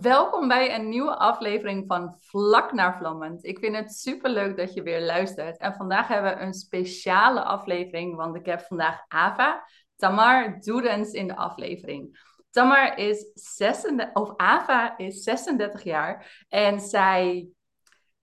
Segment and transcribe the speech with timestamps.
[0.00, 3.44] Welkom bij een nieuwe aflevering van Vlak naar Vlammend.
[3.44, 5.58] Ik vind het super leuk dat je weer luistert.
[5.58, 11.26] En vandaag hebben we een speciale aflevering, want ik heb vandaag Ava, Tamar Doedens in
[11.26, 12.18] de aflevering.
[12.50, 17.48] Tamar is 36, of Ava is 36 jaar en zij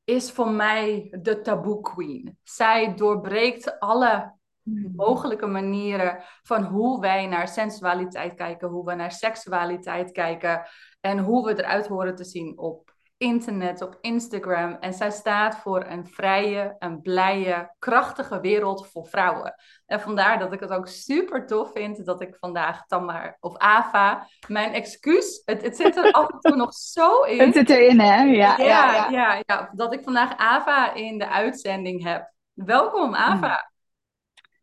[0.04, 2.38] is voor mij de taboe queen.
[2.43, 4.33] Zij doorbreekt alle
[4.64, 4.93] hmm.
[4.96, 10.65] mogelijke manieren van hoe wij naar sensualiteit kijken, hoe we naar seksualiteit kijken.
[11.01, 12.91] En hoe we eruit horen te zien op
[13.21, 14.78] internet, op Instagram.
[14.79, 19.56] En zij staat voor een vrije, een blije, krachtige wereld voor vrouwen.
[19.86, 24.28] En vandaar dat ik het ook super tof vind dat ik vandaag Tamar of Ava,
[24.47, 27.39] mijn excuus, het, het zit er af en toe nog zo in.
[27.39, 28.21] Het zit erin, hè?
[28.23, 29.42] Ja, ja, ja, ja.
[29.45, 32.31] ja, dat ik vandaag Ava in de uitzending heb.
[32.53, 33.47] Welkom, Ava.
[33.47, 33.70] Mm.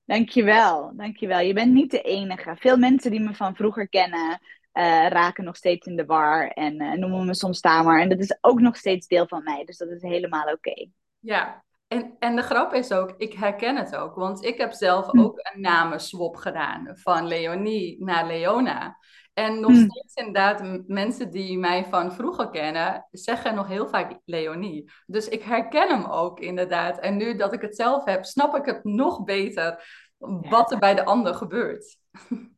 [0.05, 1.41] Dankjewel, dankjewel.
[1.41, 2.57] Je bent niet de enige.
[2.57, 4.41] Veel mensen die me van vroeger kennen,
[4.78, 8.01] uh, raken nog steeds in de war en uh, noemen me soms Tamer.
[8.01, 10.88] En dat is ook nog steeds deel van mij, dus dat is helemaal oké.
[11.18, 15.07] Ja, en, en de grap is ook, ik herken het ook, want ik heb zelf
[15.07, 15.20] hm.
[15.20, 18.98] ook een namenswap gedaan van Leonie naar Leona.
[19.35, 19.88] En nog hm.
[19.88, 24.90] steeds inderdaad, mensen die mij van vroeger kennen, zeggen nog heel vaak Leonie.
[25.07, 26.98] Dus ik herken hem ook inderdaad.
[26.98, 29.85] En nu dat ik het zelf heb, snap ik het nog beter
[30.18, 31.98] wat er bij de ander gebeurt.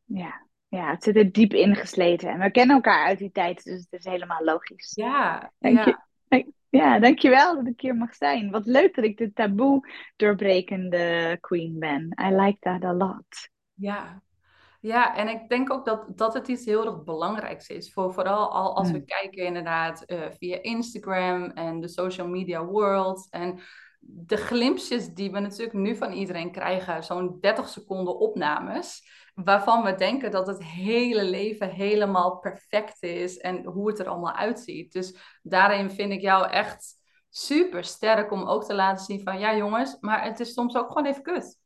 [0.05, 2.29] Ja, ja, het zit er diep ingesleten.
[2.29, 4.91] En we kennen elkaar uit die tijd, dus het is helemaal logisch.
[4.95, 6.07] Ja, Dank ja.
[6.27, 8.51] Je, ja, dankjewel dat ik hier mag zijn.
[8.51, 12.17] Wat leuk dat ik de taboe doorbrekende queen ben.
[12.25, 13.49] I like that a lot.
[13.73, 14.21] Ja,
[14.81, 17.93] ja, en ik denk ook dat, dat het iets heel erg belangrijks is.
[17.93, 19.05] Voor, vooral al als we hmm.
[19.05, 23.27] kijken inderdaad uh, via Instagram en de social media world.
[23.29, 23.59] En
[24.03, 29.95] de glimpjes die we natuurlijk nu van iedereen krijgen, zo'n 30 seconden opnames, waarvan we
[29.95, 34.91] denken dat het hele leven helemaal perfect is en hoe het er allemaal uitziet.
[34.93, 39.55] Dus daarin vind ik jou echt super sterk om ook te laten zien van ja
[39.55, 41.60] jongens, maar het is soms ook gewoon even kut.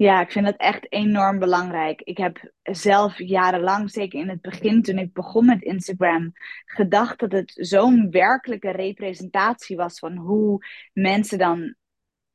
[0.00, 2.00] Ja, ik vind dat echt enorm belangrijk.
[2.02, 6.32] Ik heb zelf jarenlang, zeker in het begin toen ik begon met Instagram,
[6.64, 11.74] gedacht dat het zo'n werkelijke representatie was van hoe mensen dan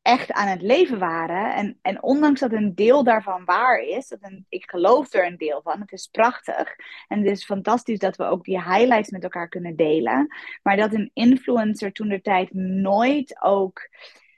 [0.02, 1.56] echt aan het leven waren.
[1.56, 5.62] En, en ondanks dat een deel daarvan waar is, dat ik geloof er een deel
[5.62, 6.76] van, het is prachtig.
[7.08, 10.28] En het is fantastisch dat we ook die highlights met elkaar kunnen delen.
[10.64, 13.90] Maar dat een influencer toen de tijd nooit ook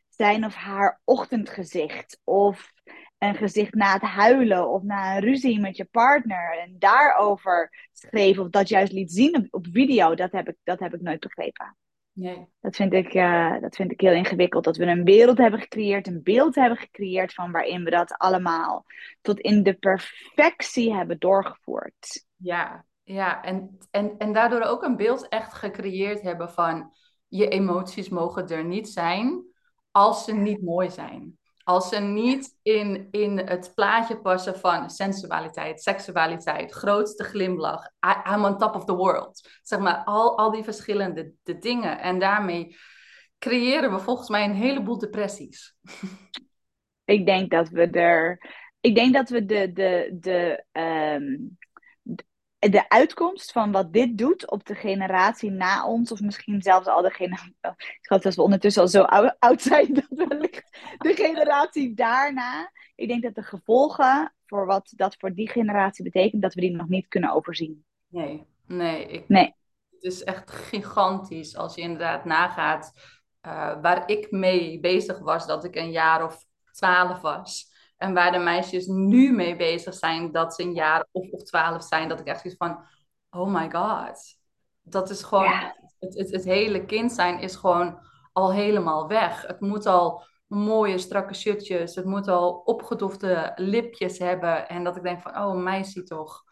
[0.10, 2.76] zijn of haar ochtendgezicht of
[3.18, 8.38] een gezicht na het huilen of na een ruzie met je partner en daarover schreef
[8.38, 11.20] of dat juist liet zien op, op video, dat heb, ik, dat heb ik nooit
[11.20, 11.78] begrepen.
[12.18, 12.48] Nee.
[12.60, 14.64] Dat, vind ik, uh, dat vind ik heel ingewikkeld.
[14.64, 18.86] Dat we een wereld hebben gecreëerd, een beeld hebben gecreëerd van waarin we dat allemaal
[19.22, 22.26] tot in de perfectie hebben doorgevoerd.
[22.36, 23.44] Ja, ja.
[23.44, 26.92] En, en, en daardoor ook een beeld echt gecreëerd hebben van
[27.28, 29.46] je emoties mogen er niet zijn
[29.92, 31.38] als ze niet mooi zijn.
[31.68, 38.46] Als ze niet in, in het plaatje passen van sensualiteit, seksualiteit, grootste glimlach, I, I'm
[38.46, 39.50] on top of the world.
[39.62, 42.00] Zeg maar, al, al die verschillende de dingen.
[42.00, 42.76] En daarmee
[43.40, 45.76] creëren we volgens mij een heleboel depressies.
[47.06, 48.42] Ik denk dat we er.
[48.80, 51.58] Ik denk dat we de, de, de, um,
[52.60, 57.02] de uitkomst van wat dit doet op de generatie na ons, of misschien zelfs al
[57.02, 57.56] de generatie.
[57.98, 59.02] Ik geloof dat we ondertussen al zo
[59.40, 62.72] oud zijn dat wellicht de generatie daarna.
[62.96, 66.76] Ik denk dat de gevolgen voor wat dat voor die generatie betekent, dat we die
[66.76, 67.86] nog niet kunnen overzien.
[68.08, 69.06] Nee, nee.
[69.06, 69.56] Ik, nee.
[69.90, 72.94] Het is echt gigantisch als je inderdaad nagaat
[73.48, 77.67] uh, waar ik mee bezig was, dat ik een jaar of twaalf was.
[77.98, 81.84] En waar de meisjes nu mee bezig zijn, dat ze een jaar of, of twaalf
[81.84, 82.86] zijn, dat ik echt zoiets van,
[83.30, 84.38] oh my god.
[84.82, 88.00] Dat is gewoon, het, het, het hele kind zijn is gewoon
[88.34, 89.42] al helemaal weg.
[89.42, 94.68] Het moet al mooie strakke shirtjes, het moet al opgedofte lipjes hebben.
[94.68, 96.44] En dat ik denk van, oh meisje toch.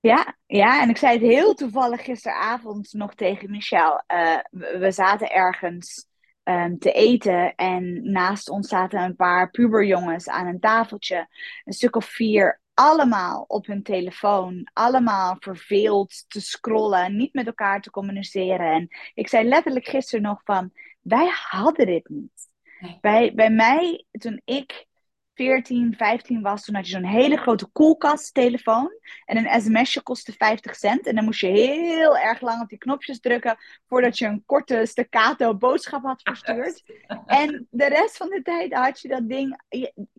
[0.00, 4.02] Ja, ja, en ik zei het heel toevallig gisteravond nog tegen Michel.
[4.06, 6.06] Uh, we zaten ergens
[6.44, 7.54] um, te eten.
[7.54, 11.28] En naast ons zaten een paar puberjongens aan een tafeltje.
[11.64, 14.68] Een stuk of vier, allemaal op hun telefoon.
[14.72, 18.72] Allemaal verveeld te scrollen, niet met elkaar te communiceren.
[18.72, 22.52] En ik zei letterlijk gisteren nog van, wij hadden dit niet.
[23.00, 24.86] Bij, bij mij, toen ik
[25.34, 28.90] 14, 15 was, toen had je zo'n hele grote koelkasttelefoon.
[29.24, 31.06] En een sms'je kostte 50 cent.
[31.06, 33.56] En dan moest je heel erg lang op die knopjes drukken
[33.88, 36.82] voordat je een korte staccato boodschap had verstuurd.
[37.26, 39.60] En de rest van de tijd had je dat ding,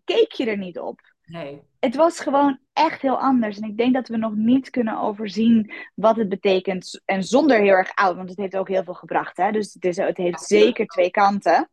[0.03, 1.13] keek je er niet op.
[1.25, 1.61] Nee.
[1.79, 3.59] Het was gewoon echt heel anders.
[3.59, 7.01] En ik denk dat we nog niet kunnen overzien wat het betekent.
[7.05, 9.37] En zonder heel erg oud, want het heeft ook heel veel gebracht.
[9.37, 9.51] Hè?
[9.51, 11.69] Dus het, is, het heeft zeker twee kanten.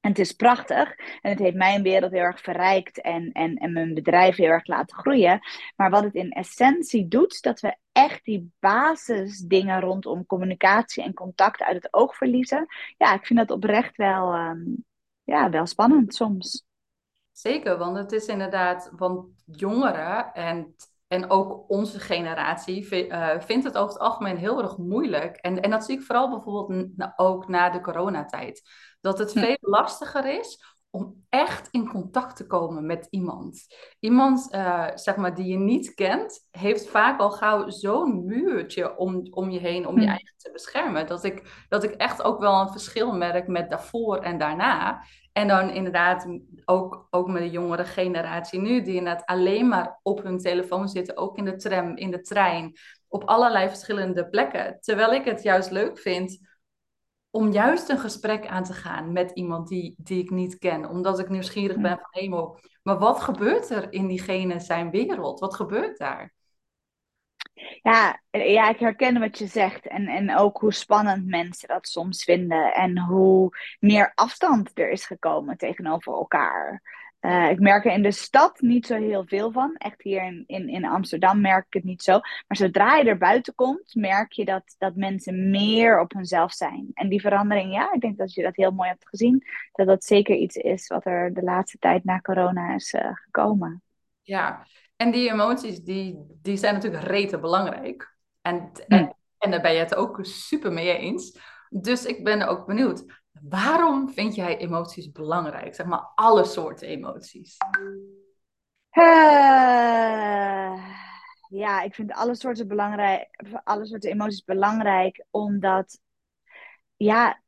[0.00, 0.96] En het is prachtig.
[1.20, 4.66] En het heeft mijn wereld heel erg verrijkt en, en, en mijn bedrijf heel erg
[4.66, 5.40] laten groeien.
[5.76, 11.62] Maar wat het in essentie doet, dat we echt die basisdingen rondom communicatie en contact
[11.62, 12.66] uit het oog verliezen.
[12.96, 14.60] Ja, ik vind dat oprecht wel, ehm,
[15.24, 16.64] ja, wel spannend soms.
[17.32, 20.74] Zeker, want het is inderdaad, want jongeren en,
[21.10, 25.36] en ook onze generatie uh, vindt het over het algemeen heel erg moeilijk.
[25.36, 28.62] En, en dat zie ik vooral bijvoorbeeld ook na de coronatijd.
[29.00, 29.38] Dat het hm.
[29.38, 33.66] veel lastiger is om echt in contact te komen met iemand.
[33.98, 39.26] Iemand, uh, zeg maar, die je niet kent, heeft vaak al gauw zo'n muurtje om,
[39.30, 40.08] om je heen, om je hm.
[40.08, 41.06] eigen te beschermen.
[41.06, 45.04] Dat ik, dat ik echt ook wel een verschil merk met daarvoor en daarna.
[45.32, 46.26] En dan inderdaad
[46.64, 51.16] ook, ook met de jongere generatie nu, die inderdaad alleen maar op hun telefoon zitten,
[51.16, 52.72] ook in de tram, in de trein,
[53.08, 54.80] op allerlei verschillende plekken.
[54.80, 56.49] Terwijl ik het juist leuk vind
[57.30, 60.88] om juist een gesprek aan te gaan met iemand die, die ik niet ken.
[60.88, 62.58] Omdat ik nieuwsgierig ben van hemel.
[62.82, 65.40] Maar wat gebeurt er in diegene zijn wereld?
[65.40, 66.32] Wat gebeurt daar?
[67.82, 69.86] Ja, ja, ik herken wat je zegt.
[69.86, 72.74] En, en ook hoe spannend mensen dat soms vinden.
[72.74, 76.82] En hoe meer afstand er is gekomen tegenover elkaar.
[77.20, 79.74] Uh, ik merk er in de stad niet zo heel veel van.
[79.76, 82.12] Echt hier in, in, in Amsterdam merk ik het niet zo.
[82.20, 86.90] Maar zodra je er buiten komt, merk je dat, dat mensen meer op hunzelf zijn.
[86.92, 89.44] En die verandering, ja, ik denk dat je dat heel mooi hebt gezien.
[89.72, 93.82] Dat dat zeker iets is wat er de laatste tijd na corona is uh, gekomen.
[94.22, 98.14] Ja, en die emoties, die, die zijn natuurlijk rete belangrijk.
[98.40, 99.10] En, en, hm.
[99.38, 101.38] en daar ben je het ook super mee eens.
[101.68, 105.74] Dus ik ben ook benieuwd, waarom vind jij emoties belangrijk?
[105.74, 107.56] Zeg maar alle soorten emoties.
[108.92, 109.02] Uh,
[111.48, 113.28] ja, ik vind alle soorten, belangrijk,
[113.64, 116.00] alle soorten emoties belangrijk, omdat
[116.96, 117.42] ja,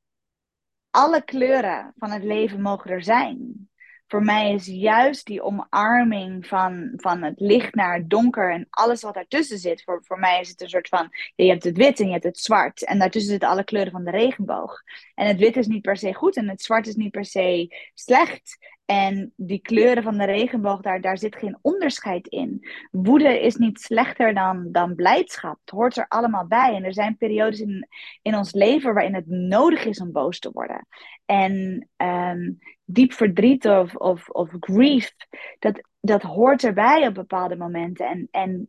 [0.90, 3.70] alle kleuren van het leven mogen er zijn
[4.12, 9.02] voor mij is juist die omarming van, van het licht naar het donker en alles
[9.02, 9.82] wat daartussen zit.
[9.82, 12.24] Voor, voor mij is het een soort van, je hebt het wit en je hebt
[12.24, 12.84] het zwart.
[12.84, 14.82] En daartussen zitten alle kleuren van de regenboog.
[15.14, 17.76] En het wit is niet per se goed en het zwart is niet per se
[17.94, 18.58] slecht.
[18.92, 22.68] En die kleuren van de regenboog, daar, daar zit geen onderscheid in.
[22.90, 25.58] Woede is niet slechter dan, dan blijdschap.
[25.60, 26.74] Het hoort er allemaal bij.
[26.74, 27.88] En er zijn periodes in,
[28.22, 30.86] in ons leven waarin het nodig is om boos te worden.
[31.24, 35.14] En um, diep verdriet of, of, of grief,
[35.58, 38.06] dat, dat hoort erbij op bepaalde momenten.
[38.06, 38.68] En, en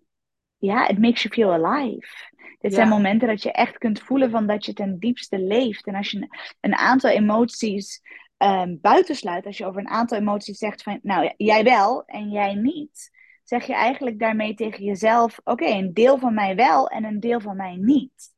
[0.57, 2.31] ja, it makes you feel alive.
[2.59, 5.87] Dit zijn momenten dat je echt kunt voelen van dat je ten diepste leeft.
[5.87, 6.27] En als je
[6.59, 8.01] een aantal emoties
[8.43, 12.55] um, buitensluit, als je over een aantal emoties zegt van, nou jij wel en jij
[12.55, 13.11] niet,
[13.43, 17.39] zeg je eigenlijk daarmee tegen jezelf, oké, een deel van mij wel en een deel
[17.39, 18.31] van mij niet.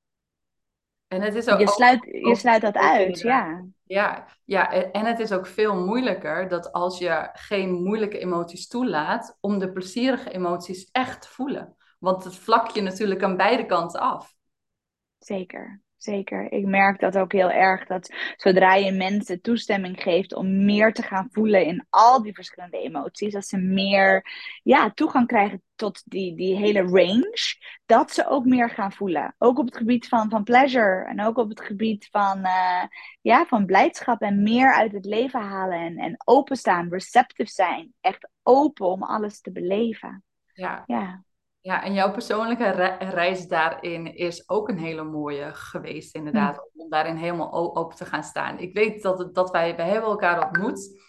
[1.07, 3.65] En het is ook, je, sluit, je sluit dat uit, ja.
[3.83, 9.37] Ja, ja, en het is ook veel moeilijker dat als je geen moeilijke emoties toelaat,
[9.41, 11.75] om de plezierige emoties echt te voelen.
[11.99, 14.33] Want het vlak je natuurlijk aan beide kanten af.
[15.17, 16.51] Zeker, zeker.
[16.51, 17.85] Ik merk dat ook heel erg.
[17.85, 22.77] Dat zodra je mensen toestemming geeft om meer te gaan voelen in al die verschillende
[22.77, 24.25] emoties, dat ze meer
[24.63, 29.35] ja, toegang krijgen tot die, die hele range, dat ze ook meer gaan voelen.
[29.37, 32.83] Ook op het gebied van, van pleasure en ook op het gebied van, uh,
[33.21, 37.93] ja, van blijdschap en meer uit het leven halen en, en openstaan, receptive zijn.
[38.01, 40.23] Echt open om alles te beleven.
[40.53, 40.83] Ja.
[40.85, 41.24] ja.
[41.65, 42.69] Ja, en jouw persoonlijke
[42.99, 46.55] reis daarin is ook een hele mooie geweest, inderdaad.
[46.55, 46.81] Hm.
[46.81, 48.59] Om daarin helemaal open te gaan staan.
[48.59, 51.03] Ik weet dat, het, dat wij, wij hebben elkaar ontmoet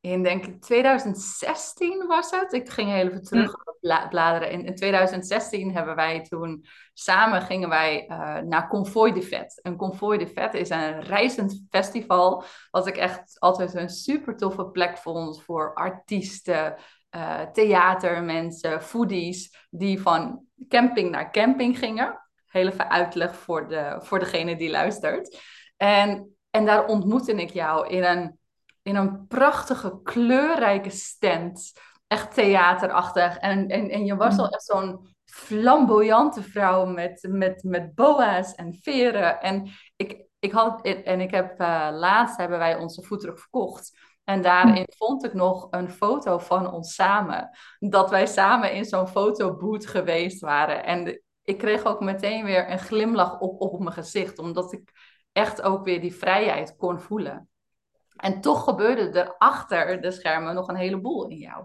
[0.00, 2.52] in, denk ik, 2016 was het.
[2.52, 4.08] Ik ging heel even terug hm.
[4.08, 4.50] bladeren.
[4.50, 9.58] In, in 2016 hebben wij toen samen gingen wij uh, naar Convoy de Vet.
[9.62, 14.64] Een Convoy de Vet is een reizend festival, wat ik echt altijd een super toffe
[14.66, 16.76] plek vond voor artiesten,
[17.16, 22.20] uh, theatermensen, foodies, die van camping naar camping gingen.
[22.46, 25.40] Heel even uitleg voor, de, voor degene die luistert.
[25.76, 28.38] En, en daar ontmoette ik jou in een,
[28.82, 31.72] in een prachtige, kleurrijke stand.
[32.06, 33.38] Echt theaterachtig.
[33.38, 34.40] En, en, en je was mm.
[34.40, 39.40] al echt zo'n flamboyante vrouw met, met, met boa's en veren.
[39.40, 43.98] En ik, ik had, en ik heb uh, laatst hebben wij onze voetdruk verkocht.
[44.26, 47.50] En daarin vond ik nog een foto van ons samen.
[47.78, 50.84] Dat wij samen in zo'n fotoboot geweest waren.
[50.84, 54.38] En ik kreeg ook meteen weer een glimlach op, op mijn gezicht.
[54.38, 54.92] Omdat ik
[55.32, 57.48] echt ook weer die vrijheid kon voelen.
[58.16, 61.64] En toch gebeurde er achter de schermen nog een heleboel in jou.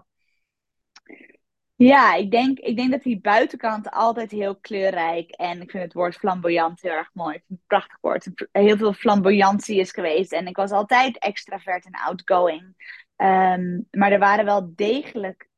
[1.76, 5.92] Ja, ik denk, ik denk dat die buitenkant altijd heel kleurrijk en ik vind het
[5.92, 7.40] woord flamboyant heel erg mooi.
[7.48, 8.30] Een prachtig woord.
[8.52, 12.74] Heel veel flamboyantie is geweest en ik was altijd extravert en outgoing.
[13.16, 15.48] Ehm, maar er waren wel degelijk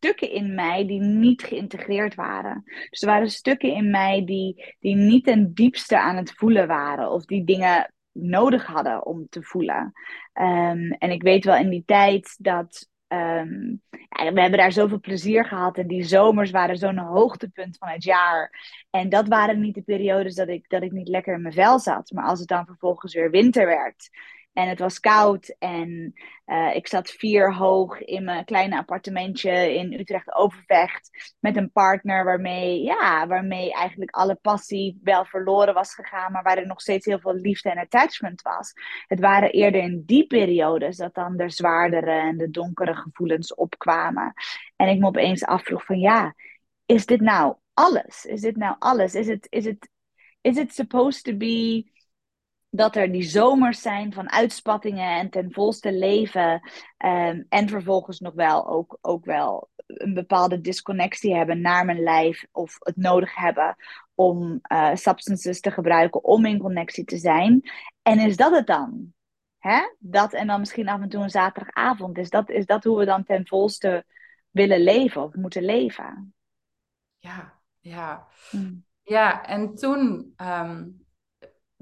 [0.00, 2.62] stukken in mij die niet geïntegreerd waren.
[2.90, 7.10] Dus er waren stukken in mij die, die niet ten diepste aan het voelen waren
[7.10, 9.92] of die dingen nodig hadden om te voelen.
[10.32, 13.74] Ehm, en ik weet wel in die tijd dat Ehm,
[14.08, 15.78] we hebben daar zoveel plezier gehad.
[15.78, 18.50] En die zomers waren zo'n hoogtepunt van het jaar.
[18.90, 21.78] En dat waren niet de periodes dat ik, dat ik niet lekker in mijn vel
[21.78, 22.10] zat.
[22.10, 24.10] Maar als het dan vervolgens weer winter werd.
[24.52, 26.14] En het was koud en
[26.46, 31.34] uh, ik zat vier hoog in mijn kleine appartementje in Utrecht Overvecht.
[31.40, 36.32] Met een partner waarmee, ja, waarmee eigenlijk alle passie wel verloren was gegaan.
[36.32, 38.72] Maar waar er nog steeds heel veel liefde en attachment was.
[39.06, 44.32] Het waren eerder in die periodes dat dan de zwaardere en de donkere gevoelens opkwamen.
[44.76, 46.34] En ik me opeens afvroeg van ja,
[46.86, 48.24] is dit nou alles?
[48.24, 49.14] Is dit nou alles?
[49.14, 49.88] Is het, is het,
[50.40, 51.90] is it supposed to be
[52.70, 56.70] dat er die zomers zijn van uitspattingen en ten volste leven.
[56.98, 62.46] Um, en vervolgens nog wel ook, ook wel een bepaalde disconnectie hebben naar mijn lijf.
[62.52, 63.76] Of het nodig hebben
[64.14, 67.70] om uh, substances te gebruiken om in connectie te zijn.
[68.02, 69.12] En is dat het dan?
[69.58, 69.80] Hè?
[69.98, 72.18] Dat en dan misschien af en toe een zaterdagavond.
[72.18, 74.04] Is dat, is dat hoe we dan ten volste
[74.50, 76.34] willen leven of moeten leven?
[77.18, 78.26] Ja, ja.
[78.50, 78.84] Hmm.
[79.02, 81.04] Ja, en toen um,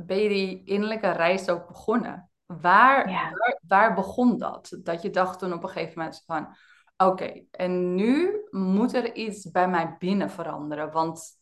[0.06, 2.30] ben je die innerlijke reis ook begonnen.
[2.46, 4.78] Waar, waar, waar, begon dat?
[4.82, 6.56] Dat je dacht toen op een gegeven moment van...
[6.96, 10.92] Oké, en nu moet er iets bij mij binnen veranderen.
[10.92, 11.40] Want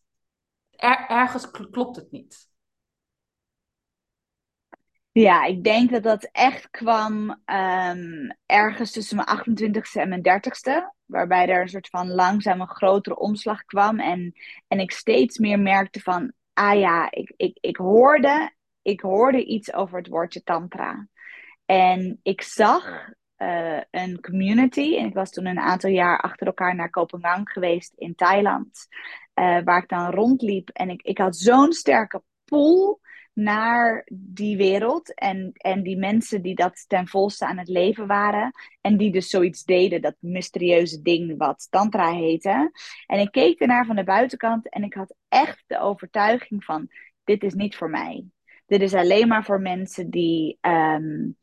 [0.71, 2.49] er, ergens klopt het niet.
[5.13, 10.95] Ja, ik denk dat dat echt kwam um, ergens tussen mijn 28ste en mijn 30ste.
[11.05, 14.01] Waarbij er een soort van langzaam een grotere omslag kwam.
[14.01, 14.35] En,
[14.69, 18.51] en ik steeds meer merkte van, ah ja, ik, ik, ik hoorde,
[18.83, 21.09] ik hoorde iets over het woordje tantra.
[21.65, 23.09] En ik zag
[23.39, 24.97] uh, een community.
[24.97, 28.87] En ik was toen een aantal jaar achter elkaar naar Kopenhagen geweest in Thailand.
[29.35, 30.69] Uh, waar ik dan rondliep.
[30.69, 32.99] En ik, ik had zo'n sterke pull
[33.37, 35.15] naar die wereld.
[35.15, 38.53] En, en die mensen die dat ten volste aan het leven waren.
[38.81, 42.71] En die dus zoiets deden, dat mysterieuze ding wat Tantra heette.
[43.07, 46.89] En ik keek ernaar van de buitenkant en ik had echt de overtuiging van:
[47.25, 48.25] dit is niet voor mij.
[48.67, 50.59] Dit is alleen maar voor mensen die.
[50.61, 51.37] Um,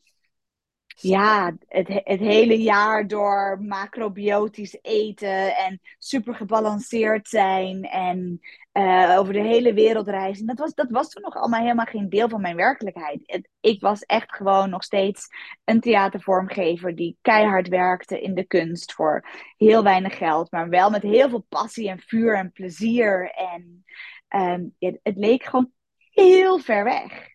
[0.96, 8.40] ja, het, het hele jaar door macrobiotisch eten en super gebalanceerd zijn en
[8.74, 10.46] uh, over de hele wereld reizen.
[10.46, 13.48] Dat was, dat was toen nog allemaal helemaal geen deel van mijn werkelijkheid.
[13.60, 15.28] ik was echt gewoon nog steeds
[15.64, 21.02] een theatervormgever die keihard werkte in de kunst voor heel weinig geld, maar wel met
[21.02, 23.32] heel veel passie en vuur en plezier.
[23.32, 23.86] En
[24.30, 25.72] um, het, het leek gewoon
[26.10, 27.33] heel ver weg.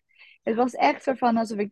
[0.49, 1.71] Het was echt van alsof ik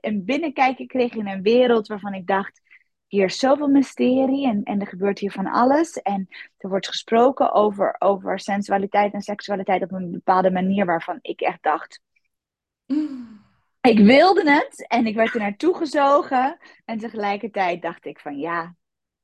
[0.00, 2.60] een binnenkijkje kreeg in een wereld waarvan ik dacht:
[3.06, 5.92] hier is zoveel mysterie en, en er gebeurt hier van alles.
[5.92, 11.40] En er wordt gesproken over, over sensualiteit en seksualiteit op een bepaalde manier waarvan ik
[11.40, 12.00] echt dacht.
[13.80, 16.58] Ik wilde het en ik werd er naartoe gezogen.
[16.84, 18.74] En tegelijkertijd dacht ik van ja,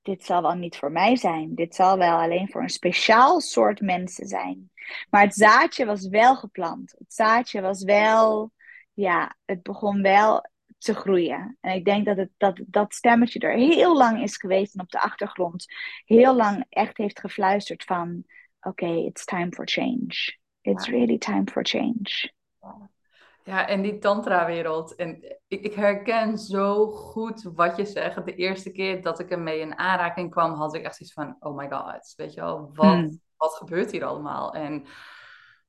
[0.03, 1.55] dit zal wel niet voor mij zijn.
[1.55, 4.71] Dit zal wel alleen voor een speciaal soort mensen zijn.
[5.11, 6.95] Maar het zaadje was wel geplant.
[6.99, 8.53] Het zaadje was wel,
[8.95, 10.45] ja, het begon wel
[10.79, 11.57] te groeien.
[11.61, 14.91] En ik denk dat het, dat, dat stemmetje er heel lang is geweest en op
[14.91, 15.65] de achtergrond
[16.05, 18.25] heel lang echt heeft gefluisterd van
[18.61, 20.37] oké, it's time for change.
[20.61, 22.33] It's really time for change.
[23.45, 24.95] Ja, en die tantra-wereld.
[24.95, 28.25] En ik, ik, herken zo goed wat je zegt.
[28.25, 31.57] De eerste keer dat ik ermee in aanraking kwam, had ik echt iets van: oh
[31.57, 33.21] my god, weet je wel, wat, hmm.
[33.37, 34.55] wat gebeurt hier allemaal?
[34.55, 34.87] En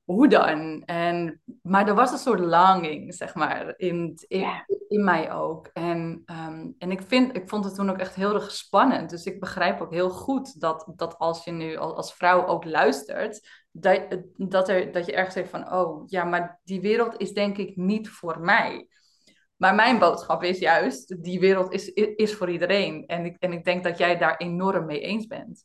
[0.06, 0.82] hoe dan?
[0.84, 4.46] En, maar er was een soort longing, zeg maar, in, in,
[4.88, 5.70] in mij ook.
[5.72, 9.10] En, um, en ik, vind, ik vond het toen ook echt heel erg spannend.
[9.10, 12.64] Dus ik begrijp ook heel goed dat, dat als je nu als, als vrouw ook
[12.64, 17.32] luistert, dat, dat, er, dat je ergens zegt van, oh ja, maar die wereld is
[17.32, 18.88] denk ik niet voor mij.
[19.56, 23.06] Maar mijn boodschap is juist, die wereld is, is voor iedereen.
[23.06, 25.64] En ik, en ik denk dat jij daar enorm mee eens bent.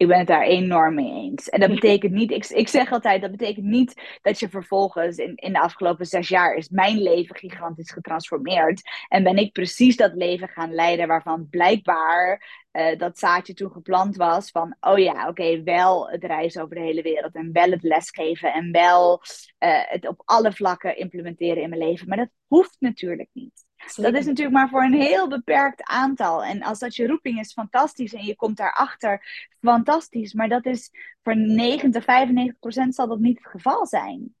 [0.00, 1.48] Ik ben het daar enorm mee eens.
[1.48, 5.34] En dat betekent niet, ik, ik zeg altijd, dat betekent niet dat je vervolgens in,
[5.34, 8.82] in de afgelopen zes jaar is mijn leven gigantisch getransformeerd.
[9.08, 14.16] En ben ik precies dat leven gaan leiden waarvan blijkbaar uh, dat zaadje toen geplant
[14.16, 17.82] was van, oh ja, oké, wel het reizen over de hele wereld en wel het
[17.82, 19.20] lesgeven en wel
[19.58, 22.08] uh, het op alle vlakken implementeren in mijn leven.
[22.08, 23.68] Maar dat hoeft natuurlijk niet.
[23.96, 26.44] Dat is natuurlijk maar voor een heel beperkt aantal.
[26.44, 28.14] En als dat je roeping is, fantastisch.
[28.14, 30.32] En je komt daarachter, fantastisch.
[30.32, 30.90] Maar dat is
[31.22, 34.34] voor 90, 95 procent zal dat niet het geval zijn.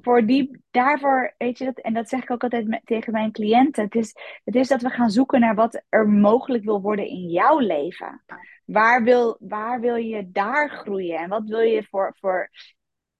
[0.00, 3.84] Voor die, daarvoor, weet je dat, en dat zeg ik ook altijd tegen mijn cliënten.
[3.84, 7.28] Het is, het is dat we gaan zoeken naar wat er mogelijk wil worden in
[7.28, 8.24] jouw leven.
[8.64, 11.18] Waar wil, waar wil je daar groeien?
[11.18, 12.50] En wat wil je voor, voor,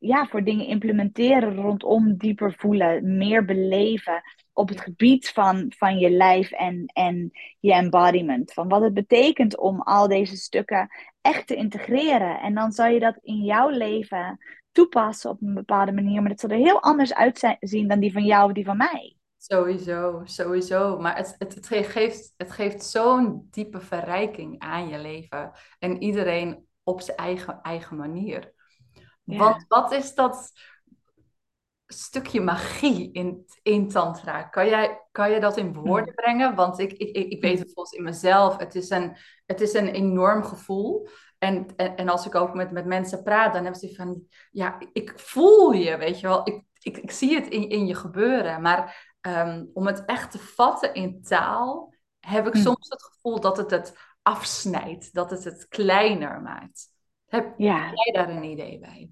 [0.00, 6.10] ja, voor dingen implementeren rondom dieper voelen, meer beleven op het gebied van, van je
[6.10, 8.52] lijf en, en je embodiment.
[8.52, 10.88] Van wat het betekent om al deze stukken
[11.20, 12.40] echt te integreren.
[12.40, 14.38] En dan zal je dat in jouw leven
[14.72, 16.20] toepassen op een bepaalde manier.
[16.20, 19.16] Maar dat zal er heel anders uitzien dan die van jou of die van mij.
[19.38, 20.98] Sowieso, sowieso.
[20.98, 25.52] Maar het, het, het geeft, het geeft zo'n diepe verrijking aan je leven.
[25.78, 28.52] En iedereen op zijn eigen, eigen manier.
[29.68, 30.52] Wat is dat
[31.92, 34.42] stukje magie in, in Tantra?
[34.42, 36.14] Kan jij, kan je dat in woorden hmm.
[36.14, 36.54] brengen?
[36.54, 38.56] Want ik, ik, ik weet het volgens in mezelf.
[38.56, 41.08] Het is een, het is een enorm gevoel.
[41.38, 44.78] En, en, en, als ik ook met, met mensen praat, dan hebben ze van, ja,
[44.92, 46.40] ik voel je, weet je wel.
[46.48, 48.62] Ik, ik, ik zie het in, in je gebeuren.
[48.62, 52.62] Maar ehm, om het echt te vatten in taal, heb ik hmm.
[52.62, 55.14] soms het gevoel dat het het afsnijdt.
[55.14, 56.88] Dat het het kleiner maakt.
[57.26, 59.10] Heb jij daar een idee bij?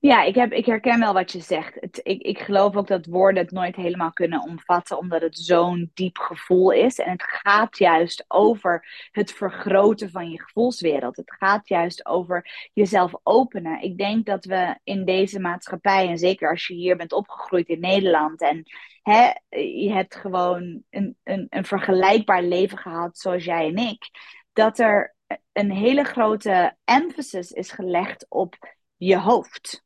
[0.00, 1.74] Ja, ik, heb, ik herken wel wat je zegt.
[1.80, 5.90] Het, ik, ik geloof ook dat woorden het nooit helemaal kunnen omvatten, omdat het zo'n
[5.94, 6.98] diep gevoel is.
[6.98, 11.16] En het gaat juist over het vergroten van je gevoelswereld.
[11.16, 13.82] Het gaat juist over jezelf openen.
[13.82, 17.80] Ik denk dat we in deze maatschappij, en zeker als je hier bent opgegroeid in
[17.80, 18.62] Nederland en
[19.02, 24.10] hè, je hebt gewoon een, een, een vergelijkbaar leven gehad zoals jij en ik,
[24.52, 25.14] dat er
[25.52, 29.84] een hele grote emphasis is gelegd op je hoofd.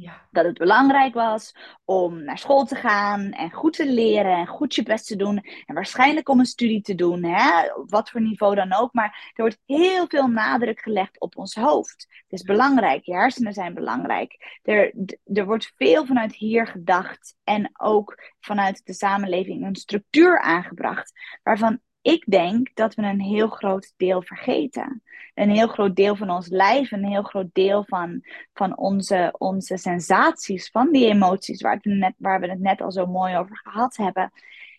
[0.00, 0.28] Ja.
[0.30, 4.74] Dat het belangrijk was om naar school te gaan en goed te leren en goed
[4.74, 5.38] je best te doen.
[5.66, 7.72] En waarschijnlijk om een studie te doen, hè?
[7.74, 8.92] op wat voor niveau dan ook.
[8.92, 12.06] Maar er wordt heel veel nadruk gelegd op ons hoofd.
[12.08, 14.60] Het is belangrijk, je hersenen zijn belangrijk.
[14.62, 14.94] Er,
[15.24, 21.12] er wordt veel vanuit hier gedacht en ook vanuit de samenleving een structuur aangebracht.
[21.42, 25.02] Waarvan ik denk dat we een heel groot deel vergeten.
[25.34, 29.76] Een heel groot deel van ons lijf, een heel groot deel van, van onze, onze
[29.76, 33.60] sensaties, van die emoties waar, we net, waar we het net al zo mooi over
[33.62, 34.32] gehad hebben.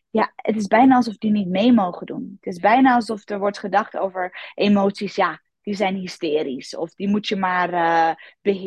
[0.09, 2.37] Ja, het is bijna alsof die niet mee mogen doen.
[2.39, 6.75] Het is bijna alsof er wordt gedacht over emoties, ja, die zijn hysterisch.
[6.75, 8.13] Of die moet je maar uh,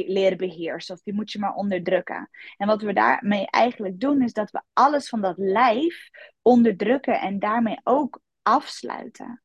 [0.06, 0.94] leren beheersen.
[0.94, 2.30] Of die moet je maar onderdrukken.
[2.56, 6.10] En wat we daarmee eigenlijk doen, is dat we alles van dat lijf
[6.42, 9.42] onderdrukken en daarmee ook afsluiten.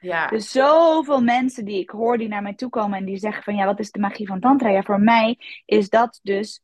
[0.00, 0.26] Ja.
[0.26, 3.54] Dus zoveel mensen die ik hoor die naar mij toe komen en die zeggen van
[3.54, 4.68] ja, wat is de magie van Tantra?
[4.68, 6.62] Ja, voor mij is dat dus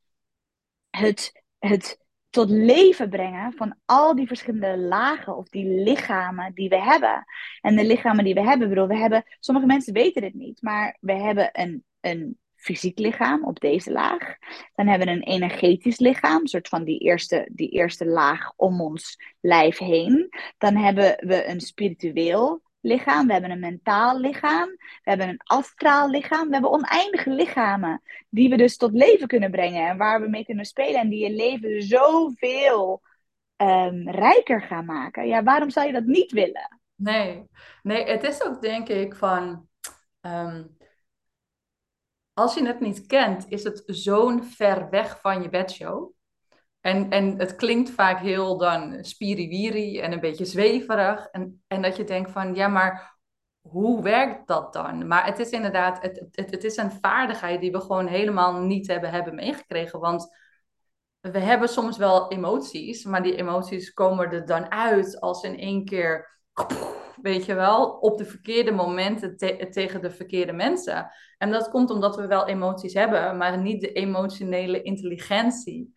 [0.90, 1.98] het, het
[2.30, 7.24] tot leven brengen van al die verschillende lagen of die lichamen die we hebben.
[7.60, 10.96] En de lichamen die we hebben, bedoel, we hebben, sommige mensen weten dit niet, maar
[11.00, 14.36] we hebben een, een fysiek lichaam op deze laag.
[14.74, 18.80] Dan hebben we een energetisch lichaam, een soort van die eerste, die eerste laag om
[18.80, 20.28] ons lijf heen.
[20.58, 26.10] Dan hebben we een spiritueel lichaam, we hebben een mentaal lichaam, we hebben een astraal
[26.10, 26.46] lichaam.
[26.46, 30.44] We hebben oneindige lichamen die we dus tot leven kunnen brengen en waar we mee
[30.44, 33.02] kunnen spelen en die je leven zoveel
[33.56, 35.26] um, rijker gaan maken.
[35.26, 36.80] Ja, waarom zou je dat niet willen?
[36.94, 37.48] Nee,
[37.82, 39.68] nee het is ook denk ik van.
[40.20, 40.62] Ehm,
[42.34, 46.12] als je het niet kent, is het zo'n ver weg van je bedshow.
[46.80, 51.26] En, en het klinkt vaak heel dan spiriwiri en een beetje zweverig.
[51.26, 53.18] En, en dat je denkt van, ja, maar
[53.60, 55.06] hoe werkt dat dan?
[55.06, 58.86] Maar het is inderdaad, het, het, het is een vaardigheid die we gewoon helemaal niet
[58.86, 60.00] hebben, hebben meegekregen.
[60.00, 60.28] Want
[61.20, 65.84] we hebben soms wel emoties, maar die emoties komen er dan uit als in één
[65.84, 66.38] keer
[67.22, 69.36] weet je wel, op de verkeerde momenten
[69.70, 71.10] tegen de verkeerde mensen.
[71.38, 75.92] En dat komt omdat we wel emoties hebben, maar niet de emotionele intelligentie.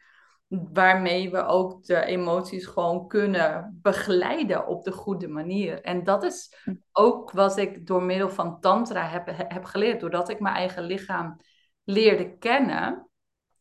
[0.48, 5.82] Waarmee we ook de emoties gewoon kunnen begeleiden op de goede manier.
[5.82, 6.74] En dat is hm.
[6.92, 10.00] ook wat ik door middel van Tantra heb, heb geleerd.
[10.00, 11.40] Doordat ik mijn eigen lichaam
[11.84, 13.10] leerde kennen.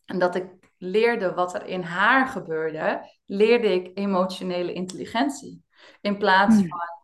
[0.04, 0.46] En dat ik
[0.78, 5.64] leerde wat er in haar gebeurde, leerde ik emotionele intelligentie.
[6.00, 6.68] In plaats hm.
[6.68, 6.95] van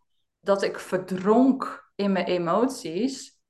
[0.43, 3.41] dat ik verdronk in mijn emoties,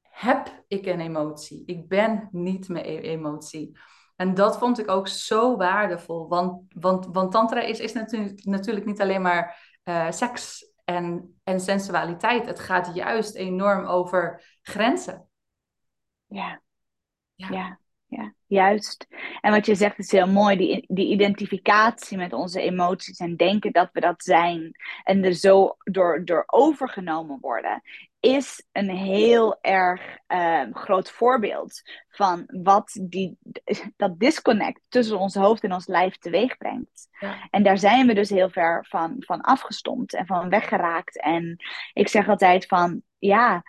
[0.00, 1.62] heb ik een emotie.
[1.66, 3.78] Ik ben niet mijn e-, emotie.
[4.16, 6.28] En dat vond ik ook zo waardevol.
[6.28, 11.60] Want, want, want tantra is, is natuurlijk, natuurlijk niet alleen maar uh, seks en, en
[11.60, 12.46] sensualiteit.
[12.46, 15.28] Het gaat juist enorm over grenzen.
[16.26, 16.62] Ja.
[17.34, 17.48] Ja.
[17.48, 17.78] ja.
[18.52, 19.06] Juist.
[19.40, 23.72] En wat je zegt is heel mooi, die, die identificatie met onze emoties en denken
[23.72, 24.72] dat we dat zijn
[25.04, 27.82] en er zo door, door overgenomen worden,
[28.20, 33.38] is een heel erg ehm, groot voorbeeld van wat die,
[33.96, 37.08] dat disconnect tussen ons hoofd en ons lijf teweeg brengt.
[37.18, 37.48] Ja.
[37.50, 41.20] En daar zijn we dus heel ver van, van afgestompt en van weggeraakt.
[41.20, 41.56] En
[41.92, 43.62] ik zeg altijd van, ja,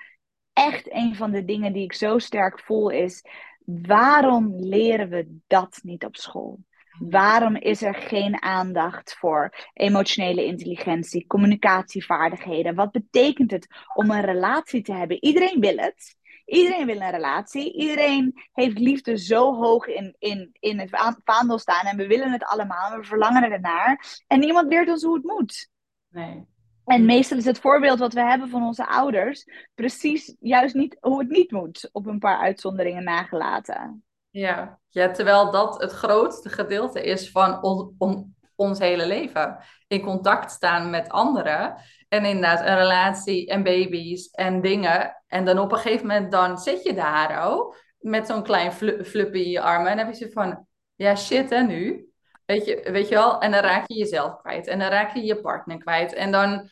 [0.54, 3.24] echt een van de dingen die ik zo sterk voel is
[3.66, 6.60] waarom leren we dat niet op school?
[7.00, 12.76] Waarom is er geen aandacht voor emotionele intelligentie, communicatievaardigheden?
[12.76, 15.24] Wat betekent het om een relatie te hebben?
[15.24, 16.16] Iedereen wil het.
[16.46, 17.74] Iedereen wil een relatie.
[17.74, 20.90] Iedereen heeft liefde zo hoog in, in, in het
[21.24, 21.86] vaandel staan.
[21.86, 22.98] En we willen het allemaal.
[22.98, 24.22] We verlangen ernaar.
[24.28, 25.70] En niemand leert ons hoe het moet.
[26.10, 26.46] Nee.
[26.86, 31.20] En meestal is het voorbeeld wat we hebben van onze ouders precies juist niet hoe
[31.20, 34.04] het niet moet, op een paar uitzonderingen nagelaten.
[34.30, 37.64] Ja, terwijl dat het grootste gedeelte is van
[37.98, 39.58] on, ons hele leven.
[39.88, 41.76] In contact staan met anderen.
[42.10, 45.24] En inderdaad, een relatie en baby's en dingen.
[45.28, 49.18] En dan op een gegeven moment dan zit je daar ook met zo'n klein fl
[49.18, 49.92] in je armen.
[49.92, 52.13] En dan heb je zo van, ja shit hè nu.
[52.46, 53.40] Weet je, weet je wel?
[53.40, 54.68] En dan raak je jezelf kwijt.
[54.68, 56.14] En dan raak je je partner kwijt.
[56.14, 56.70] En dan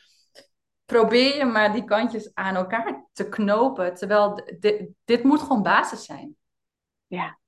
[0.84, 3.94] probeer je maar die kantjes aan elkaar te knopen.
[3.94, 4.50] Terwijl
[5.04, 6.36] dit, moet gewoon basis zijn.
[7.06, 7.38] Ja,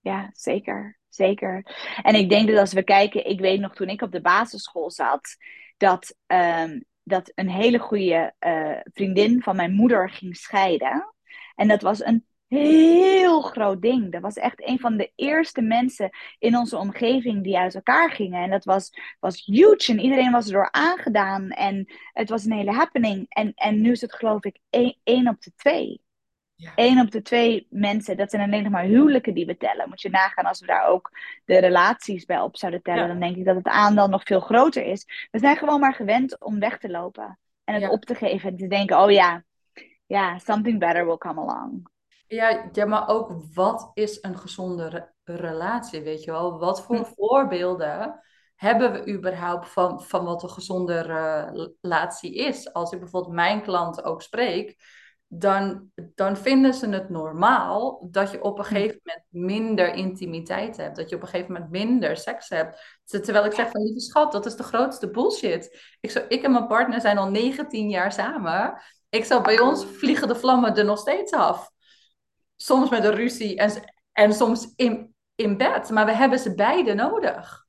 [0.00, 0.98] ja zeker.
[1.08, 1.76] Zeker.
[2.02, 4.90] En ik denk dat als we kijken, ik weet nog toen ik op de basisschool
[4.90, 5.36] zat,
[5.76, 11.14] dat, um, dat een hele goede uh, vriendin van mijn moeder ging scheiden.
[11.54, 14.12] En dat was een heel groot ding.
[14.12, 18.42] Dat was echt een van de eerste mensen in onze omgeving die uit elkaar gingen.
[18.42, 21.50] En dat was, was huge en iedereen was erdoor aangedaan.
[21.50, 23.26] En het was een hele happening.
[23.28, 24.58] En, en nu is het geloof ik
[25.04, 26.04] één, op de twee.
[26.54, 26.72] Ja.
[26.74, 29.88] Eén op de twee mensen, dat zijn alleen nog maar huwelijken die we tellen.
[29.88, 31.10] Moet je nagaan als we daar ook
[31.44, 33.08] de relaties bij op zouden tellen.
[33.08, 35.28] Dan denk ik dat het aandeel nog veel groter is.
[35.30, 37.38] We zijn gewoon maar gewend om weg te lopen.
[37.64, 38.50] En het op te geven.
[38.50, 39.44] En te denken, oh ja,
[40.06, 41.88] ja, something better will come along.
[42.28, 46.58] Ja, ja, maar ook wat is een gezonde relatie, weet je wel?
[46.58, 47.04] Wat voor hm.
[47.04, 48.20] voorbeelden
[48.54, 51.00] hebben we überhaupt van, van wat een gezonde
[51.80, 52.72] relatie is?
[52.72, 54.76] Als ik bijvoorbeeld mijn klanten ook spreek,
[55.28, 58.74] dan, dan vinden ze het normaal dat je op een hm.
[58.74, 60.96] gegeven moment minder intimiteit hebt.
[60.96, 62.98] Dat je op een gegeven moment minder seks hebt.
[63.04, 65.96] Terwijl ik zeg van, lieve schat, dat is de grootste bullshit.
[66.00, 68.82] Ik, zo, ik en mijn partner zijn al 19 jaar samen.
[69.08, 71.74] Ik zou bij ons vliegen de vlammen er nog steeds af
[72.56, 75.90] soms met een ruzie en, en soms in, in bed.
[75.90, 77.66] Maar we hebben ze beide nodig.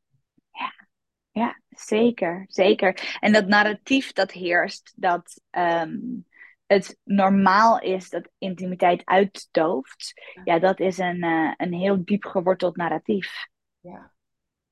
[0.51, 0.87] Ja,
[1.31, 3.17] ja zeker, zeker.
[3.19, 5.97] En dat narratief dat heerst, dat ehm,
[6.65, 10.13] het normaal is dat intimiteit uitdooft.
[10.43, 13.47] Ja, dat is een, uh, een heel diep geworteld narratief.
[13.79, 14.11] Ja.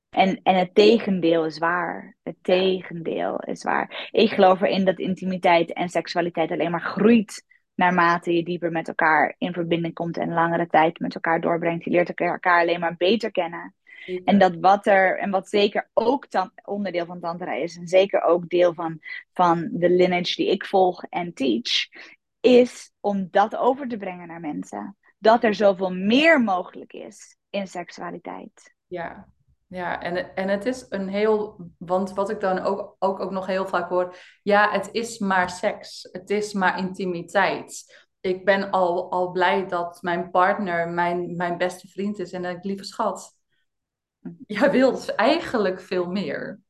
[0.08, 2.16] En, en het tegendeel is waar.
[2.22, 4.08] Het tegendeel is waar.
[4.10, 7.44] Ik geloof erin dat intimiteit en seksualiteit alleen maar groeit
[7.76, 11.90] naarmate je dieper met elkaar in verbinding komt en langere tijd met elkaar doorbrengt, je
[11.90, 13.74] leert elkaar alleen maar beter kennen.
[14.24, 16.26] En dat wat er, en wat zeker ook
[16.64, 19.00] onderdeel van Tantra is, en zeker ook deel van,
[19.32, 21.88] van de lineage die ik volg en teach,
[22.40, 24.96] is om dat over te brengen naar mensen.
[25.18, 28.74] Dat er zoveel meer mogelijk is in seksualiteit.
[28.86, 29.28] Ja,
[29.66, 33.46] ja, en, en het is een heel, want wat ik dan ook, ook, ook nog
[33.46, 38.04] heel vaak hoor, ja, het is maar seks, het is maar intimiteit.
[38.20, 42.64] Ik ben al, al blij dat mijn partner mijn, mijn beste vriend is en ik
[42.64, 43.36] lieve schat.
[44.46, 46.60] Jij wilt eigenlijk veel meer.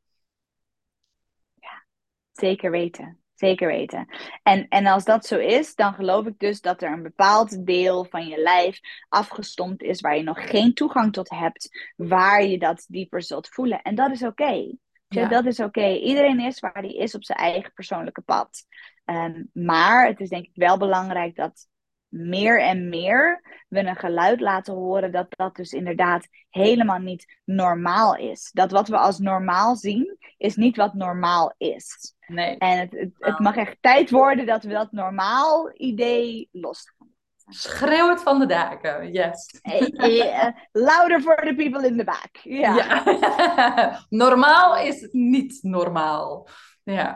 [1.55, 1.87] Ja,
[2.33, 3.21] zeker weten.
[3.37, 4.07] Zeker weten.
[4.42, 8.05] En, en als dat zo is, dan geloof ik dus dat er een bepaald deel
[8.05, 12.85] van je lijf afgestompt is waar je nog geen toegang tot hebt, waar je dat
[12.88, 13.83] dieper zult voelen.
[13.83, 14.75] En dat is oké.
[15.09, 15.88] Dat is oké.
[15.88, 18.66] Iedereen is waar hij is op zijn eigen persoonlijke pad.
[19.05, 21.68] Ehm, maar het is denk ik wel belangrijk dat
[22.09, 28.16] meer en meer we een geluid laten horen dat dat dus inderdaad helemaal niet normaal
[28.16, 28.51] is.
[28.53, 32.14] Dat wat we als normaal zien, is niet wat normaal is.
[32.27, 32.59] Nee.
[32.59, 37.15] En het, het, het mag echt tijd worden dat we dat normaal idee losgaan.
[37.49, 39.61] Schreeuw het van de daken, yes.
[39.62, 42.37] Uh, louder for the people in the back.
[42.43, 42.75] Ja.
[42.75, 44.05] ja.
[44.09, 46.49] normaal is het niet normaal.
[46.83, 47.15] Ja.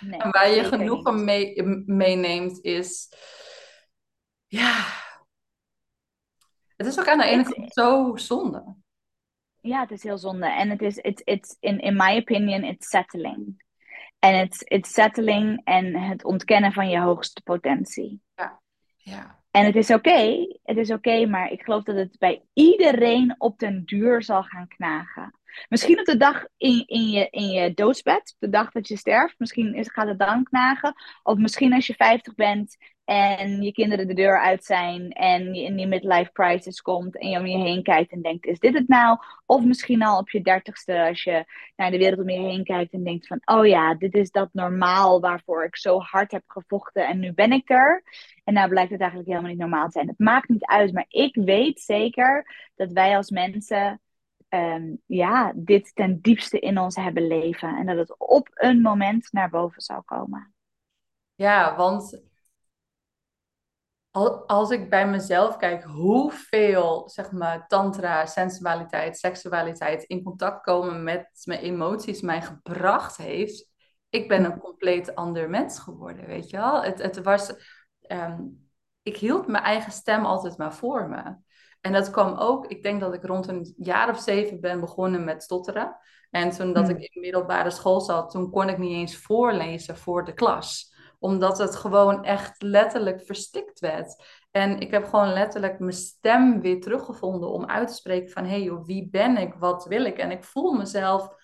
[0.00, 3.08] Nee, en waar je genoegen mee, meeneemt is
[4.52, 4.84] ja.
[6.76, 8.76] Het is ook aan de ene kant zo zonde.
[9.60, 10.46] Ja, het is heel zonde.
[10.46, 13.64] En het is, it's, it's, in, in my opinion, it's settling.
[14.22, 18.22] En it's, it's settling en het ontkennen van je hoogste potentie.
[18.34, 18.60] Ja,
[18.96, 19.40] ja.
[19.50, 23.58] En het is oké, het is oké, maar ik geloof dat het bij iedereen op
[23.58, 25.38] den duur zal gaan knagen.
[25.68, 29.38] Misschien op de dag in, in, je, in je doodsbed, de dag dat je sterft,
[29.38, 30.94] misschien is, gaat het dan knagen.
[31.22, 32.76] Of misschien als je 50 bent
[33.12, 37.28] en je kinderen de deur uit zijn en je in die midlife crisis komt en
[37.28, 39.18] je om je heen kijkt en denkt, is dit het nou?
[39.46, 41.44] Of misschien al op je dertigste als je
[41.76, 44.48] naar de wereld om je heen kijkt en denkt van, oh ja, dit is dat
[44.52, 48.02] normaal waarvoor ik zo hard heb gevochten en nu ben ik er.
[48.44, 50.08] En nou blijkt het eigenlijk helemaal niet normaal te zijn.
[50.08, 54.00] Het maakt niet uit, maar ik weet zeker dat wij als mensen
[54.48, 57.76] um, ja, dit ten diepste in ons hebben leven.
[57.76, 60.54] En dat het op een moment naar boven zal komen.
[61.34, 62.22] Ja, want
[64.46, 71.28] als ik bij mezelf kijk hoeveel zeg maar, tantra, sensualiteit, seksualiteit in contact komen met
[71.44, 73.70] mijn emoties mij gebracht heeft,
[74.08, 76.82] ik ben een compleet ander mens geworden, weet je wel.
[76.82, 77.54] Het, het was,
[78.00, 78.40] ehm,
[79.02, 81.36] ik hield mijn eigen stem altijd maar voor me.
[81.80, 85.24] En dat kwam ook, ik denk dat ik rond een jaar of zeven ben begonnen
[85.24, 85.96] met stotteren.
[86.30, 86.96] En toen dat hmm.
[86.96, 90.91] ik in middelbare school zat, toen kon ik niet eens voorlezen voor de klas.
[91.22, 94.24] Omdat het gewoon echt letterlijk verstikt werd.
[94.50, 98.44] En ik heb gewoon letterlijk mijn stem weer teruggevonden om uit te spreken van...
[98.44, 100.18] hé hey joh, wie ben ik, wat wil ik?
[100.18, 101.34] En ik voel mezelf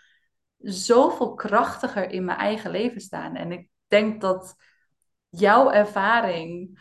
[0.59, 3.35] zoveel krachtiger in mijn eigen leven staan.
[3.35, 4.55] En ik denk dat
[5.29, 6.81] jouw ervaring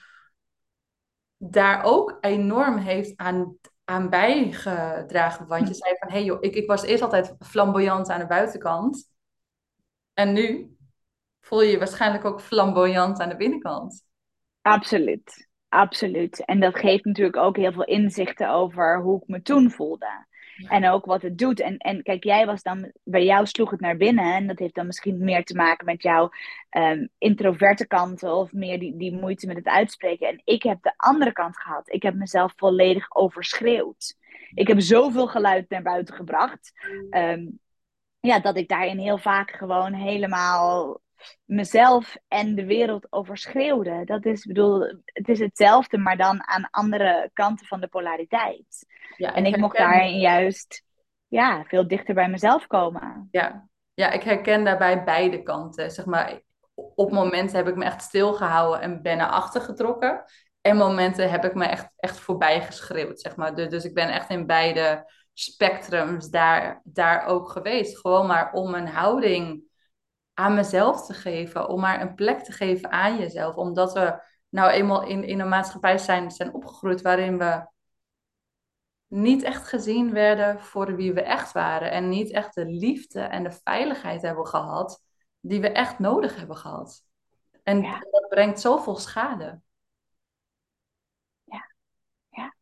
[1.37, 5.47] daar ook enorm heeft aan, aan bijgedragen.
[5.47, 8.27] Want je zei van, hé hey joh, ik, ik was eerst altijd flamboyant aan de
[8.27, 9.11] buitenkant.
[10.13, 10.76] En nu
[11.47, 14.05] voel je je waarschijnlijk ook flamboyant aan de binnenkant.
[14.61, 16.45] Absoluut, absoluut.
[16.45, 20.25] En dat geeft natuurlijk ook heel veel inzichten over hoe ik me toen voelde.
[20.67, 21.59] En ook wat het doet.
[21.59, 24.33] En, en kijk, jij was dan, bij jou sloeg het naar binnen.
[24.33, 26.29] En dat heeft dan misschien meer te maken met jouw
[26.77, 28.33] um, introverte kanten.
[28.33, 30.27] Of meer die, die moeite met het uitspreken.
[30.27, 31.93] En ik heb de andere kant gehad.
[31.93, 34.15] Ik heb mezelf volledig overschreeuwd.
[34.53, 36.71] Ik heb zoveel geluid naar buiten gebracht.
[37.09, 37.45] Ehm,
[38.19, 41.01] ja, dat ik daarin heel vaak gewoon helemaal
[41.45, 44.05] mezelf en de wereld overschreeuwde.
[44.05, 48.85] Dat is, bedoel, het is hetzelfde, maar dan aan andere kanten van de polariteit.
[49.17, 50.83] Ja, en ik, mocht daarin juist
[51.27, 53.27] ja, veel dichter bij mezelf komen.
[53.31, 53.69] Ja.
[53.93, 55.91] ja, ik herken daarbij beide kanten.
[55.91, 56.41] Zeg maar,
[56.95, 60.23] op momenten heb ik me echt stilgehouden en ben naar achter getrokken.
[60.61, 63.55] En momenten heb ik me echt, echt voorbij geschreeuwd, zeg maar.
[63.55, 67.99] Dus, dus ik ben echt in beide spectrums daar, daar ook geweest.
[67.99, 69.63] Gewoon maar om een houding
[70.37, 71.69] aan mezelf te geven.
[71.69, 73.55] Om maar een plek te geven aan jezelf.
[73.55, 77.67] Omdat we nou eenmaal in, in een maatschappij zijn, zijn opgegroeid waarin we
[79.07, 81.91] niet echt gezien werden voor wie we echt waren.
[81.91, 85.03] En niet echt de liefde en de veiligheid hebben gehad
[85.39, 87.03] die we echt nodig hebben gehad.
[87.63, 89.61] En dat brengt zoveel schade.
[91.43, 91.71] Ja,
[92.29, 92.55] ja.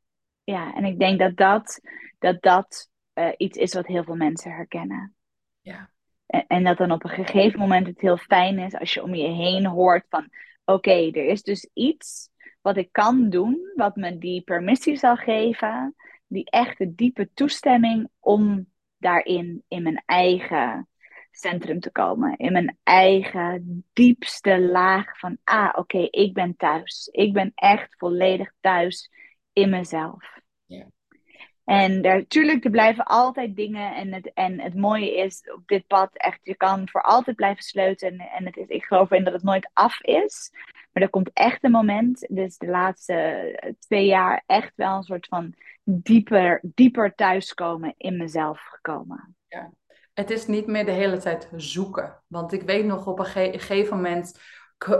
[0.44, 0.74] ja.
[0.74, 1.80] en ik denk dat dat,
[2.20, 5.16] dat, dat uh, iets is wat heel veel mensen herkennen.
[5.62, 5.94] Ja.
[6.28, 9.28] En, dat dan op een gegeven moment het heel fijn is als je om je
[9.28, 10.30] heen hoort van...
[10.66, 12.30] Oké, er is dus iets
[12.62, 15.96] wat ik kan doen, wat me die permissie zal geven
[16.28, 20.88] die echte diepe toestemming om daarin in mijn eigen
[21.32, 22.38] centrum te komen.
[22.38, 27.10] In mijn eigen diepste laag van, ah oké, ik ben thuis.
[27.12, 29.12] Ik ben echt volledig thuis
[29.54, 30.35] in mezelf.
[31.66, 33.96] En natuurlijk, er blijven altijd dingen.
[33.96, 37.64] En het, en het mooie is op dit pad echt, je kan voor altijd blijven
[37.64, 38.30] sleutelen.
[38.30, 40.52] En het is, ik geloof in dat het nooit af is.
[40.92, 45.28] Maar er komt echt een moment, dus de laatste twee jaar, echt wel een soort
[45.28, 49.36] van dieper, dieper thuiskomen in mezelf gekomen.
[49.48, 49.72] Ja.
[50.14, 52.22] Het is niet meer de hele tijd zoeken.
[52.28, 54.40] Want ik weet nog op een gegeven moment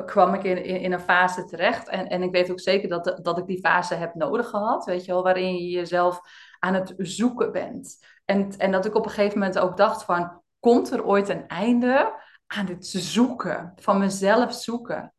[0.06, 1.90] kwam ik in, in, in, een fase terecht.
[1.90, 4.86] En, en ik weet ook zeker dat, dat ik die fase heb nodig gehad.
[4.86, 6.20] Weet je wel, waarin je jezelf
[6.66, 8.06] aan het zoeken bent.
[8.26, 11.48] En, en dat ik op een gegeven moment ook dacht van, komt er ooit een
[11.48, 13.74] einde aan het zoeken?
[13.76, 15.14] Van mezelf zoeken.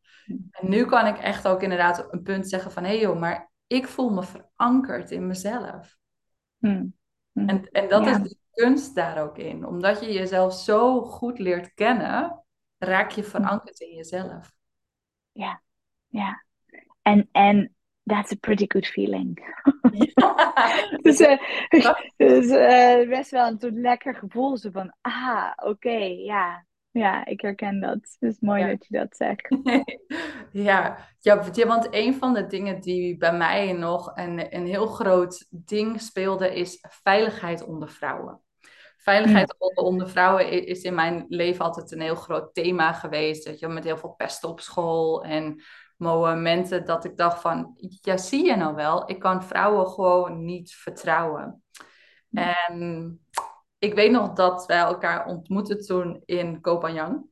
[0.51, 3.51] En nu kan ik echt ook inderdaad een punt zeggen van, hé hey joh, maar
[3.67, 5.97] ik voel me verankerd in mezelf.
[6.57, 6.95] Hmm.
[7.31, 7.49] Hmm.
[7.49, 9.65] En, en dat is de kunst daar ook in.
[9.65, 12.43] Omdat je jezelf zo goed leert kennen,
[12.77, 14.51] raak je verankerd in jezelf.
[15.31, 15.61] Ja,
[16.07, 16.45] ja.
[17.01, 17.76] En, en
[18.07, 19.37] that's a pretty good feeling.
[21.01, 21.37] dus uh,
[22.17, 24.57] dus uh, best wel een lekker gevoel.
[24.57, 28.17] Zo van, ah, oké, ja, ja, ik herken dat.
[28.19, 29.57] Het is mooi dat je dat zegt.
[30.51, 30.97] ja.
[31.19, 36.01] ja, want een van de dingen die bij mij nog een, een heel groot ding
[36.01, 38.41] speelde, is veiligheid onder vrouwen.
[38.97, 43.45] Veiligheid onder, onder, vrouwen is in mijn leven altijd een heel groot thema geweest.
[43.45, 45.61] Dat je, met heel veel pesten op school en
[45.97, 50.73] momenten dat ik dacht van, ja, zie je nou wel, ik kan vrouwen gewoon niet
[50.73, 51.63] vertrouwen.
[52.31, 53.19] En
[53.79, 57.25] ik weet nog dat wij elkaar ontmoetten toen in Kopanjang.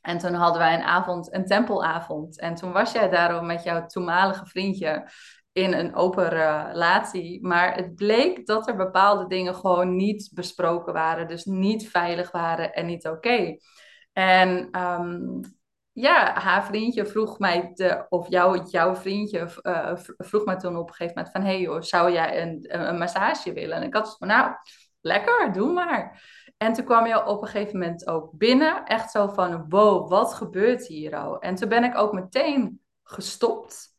[0.00, 2.40] En toen hadden wij een avond, een tempelavond.
[2.40, 5.10] En toen was jij daar met jouw toenmalige vriendje
[5.52, 7.46] in een open relatie.
[7.46, 11.28] Maar het bleek dat er bepaalde dingen gewoon niet besproken waren.
[11.28, 13.56] Dus niet veilig waren en niet oké.
[14.12, 15.40] En ehm,
[15.92, 20.88] ja, haar vriendje vroeg mij, de, of jou, jouw vriendje uh, vroeg mij toen op
[20.88, 21.42] een gegeven moment van...
[21.42, 23.76] hey joh, zou jij een, een massage willen?
[23.76, 24.54] En ik had van, nou,
[25.00, 26.22] lekker, doe maar.
[26.56, 28.84] En toen kwam je op een gegeven moment ook binnen.
[28.84, 31.38] Echt zo van, wow, wat gebeurt hier al?
[31.38, 33.90] En toen ben ik ook meteen gestopt.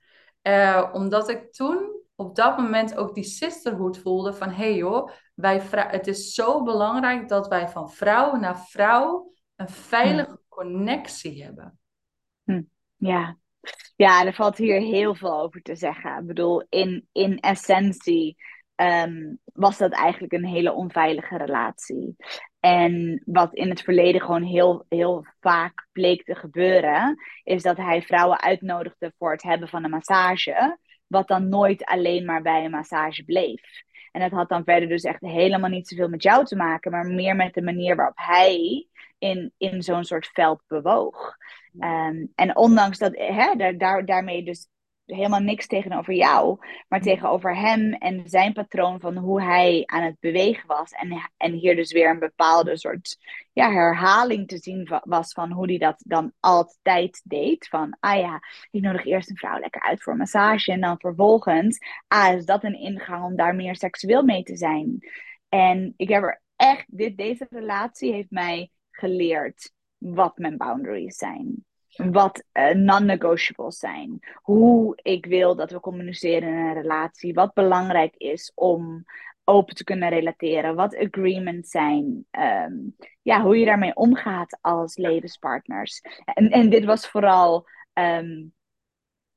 [0.43, 4.49] Uh, omdat ik toen op dat moment ook die sisterhood voelde van...
[4.49, 9.69] hé hey joh, wij het is zo belangrijk dat wij van vrouw naar vrouw een
[9.69, 10.35] veilige hm.
[10.47, 11.77] connectie hebben.
[13.07, 13.37] Ja.
[13.95, 16.19] ja, er valt hier heel veel over te zeggen.
[16.19, 18.35] Ik bedoel, in, in essentie
[18.75, 22.15] um, was dat eigenlijk een hele onveilige relatie.
[22.59, 28.01] En wat in het verleden gewoon heel, heel vaak bleek te gebeuren, is dat hij
[28.01, 32.71] vrouwen uitnodigde voor het hebben van een massage, wat dan nooit alleen maar bij een
[32.71, 33.61] massage bleef.
[34.11, 37.05] En dat had dan verder dus echt helemaal niet zoveel met jou te maken, maar
[37.05, 38.87] meer met de manier waarop hij
[39.17, 41.35] in, in zo'n soort veld bewoog.
[41.79, 44.67] Um, en ondanks dat, hè, daar, daar, daarmee dus
[45.05, 46.57] helemaal niks tegenover jou,
[46.87, 50.91] maar tegenover hem en zijn patroon van hoe hij aan het bewegen was.
[50.91, 53.17] En, en hier dus weer een bepaalde soort
[53.53, 57.67] ja, herhaling te zien was van hoe hij dat dan altijd deed.
[57.67, 58.39] Van, ah ja,
[58.71, 62.45] ik nodig eerst een vrouw lekker uit voor een massage en dan vervolgens, ah, is
[62.45, 65.09] dat een ingang om daar meer seksueel mee te zijn.
[65.49, 69.71] En ik heb er echt, dit, deze relatie heeft mij geleerd
[70.03, 74.19] wat mijn boundaries zijn wat uh, non-negotiables zijn.
[74.33, 77.33] Hoe ik wil dat we communiceren in een relatie.
[77.33, 79.05] Wat belangrijk is om
[79.43, 80.75] open te kunnen relateren.
[80.75, 82.25] Wat agreements zijn.
[82.31, 82.73] Ehm,
[83.21, 86.01] ja, hoe je daarmee omgaat als levenspartners.
[86.25, 88.53] En, en dit was vooral um,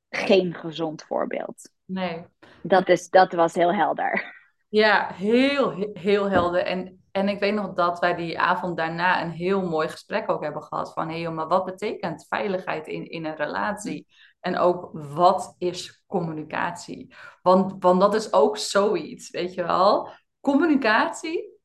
[0.09, 1.71] geen gezond voorbeeld.
[1.85, 2.25] Nee.
[2.61, 4.35] Dat, is, dat was heel helder.
[4.69, 6.63] Ja, heel, heel helder.
[6.63, 10.43] En en ik weet nog dat wij die avond daarna een heel mooi gesprek ook
[10.43, 10.93] hebben gehad.
[10.93, 14.07] Van hé, hey, maar wat betekent veiligheid in, in een relatie?
[14.39, 17.13] En ook wat is communicatie?
[17.41, 20.09] Want, want dat is ook zoiets, weet je wel.
[20.39, 21.59] Communicatie,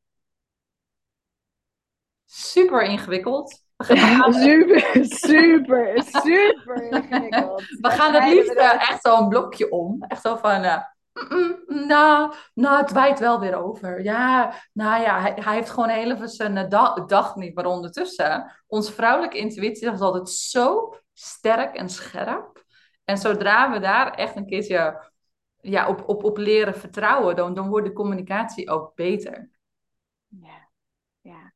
[2.24, 3.60] super ingewikkeld.
[3.82, 7.62] super, super, super ingewikkeld.
[7.80, 10.02] We gaan het liefst echt zo een blokje om.
[10.02, 10.82] Echt zo van, uh,
[11.66, 14.02] nou, nou, het wijt wel weer over.
[14.02, 17.54] Ja, nou ja, hij, hij heeft gewoon heel zijn uh, dag niet.
[17.54, 22.64] Maar ondertussen, onze vrouwelijke intuïtie is altijd zo sterk en scherp.
[23.04, 25.10] En zodra we daar echt een keertje
[25.60, 29.50] ja, op, op, op leren vertrouwen, dan, dan wordt de communicatie ook beter.
[30.28, 30.61] Ja.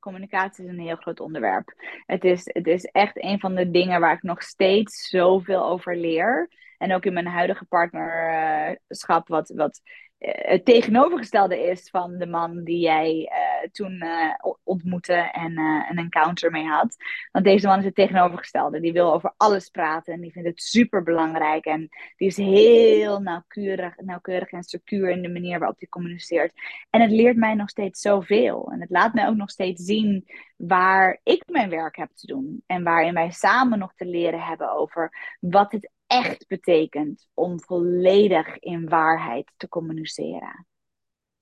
[0.07, 1.75] Communicatie is een heel groot onderwerp.
[2.07, 5.97] Het is, het is echt een van de dingen waar ik nog steeds zoveel over
[5.97, 6.51] leer.
[6.79, 9.81] En ook in mijn huidige partnerschap, wat, wat
[10.19, 15.59] het tegenovergestelde is van de man die jij uh, toen uh, ontmoette en
[15.91, 16.97] een encounter mee had.
[17.33, 18.81] Want deze man is het tegenovergestelde.
[18.81, 21.65] Die wil over alles praten en die vindt het super belangrijk.
[21.65, 26.53] En die is heel nauwkeurig, nauwkeurig en secuur in de manier waarop hij communiceert.
[26.91, 28.71] En het leert mij nog steeds zoveel.
[28.73, 30.25] En het laat mij ook nog steeds zien
[30.57, 32.63] waar ik mijn werk heb te doen.
[32.67, 38.59] En waarin wij samen nog te leren hebben over wat het echt betekent om volledig
[38.59, 40.67] in waarheid te communiceren.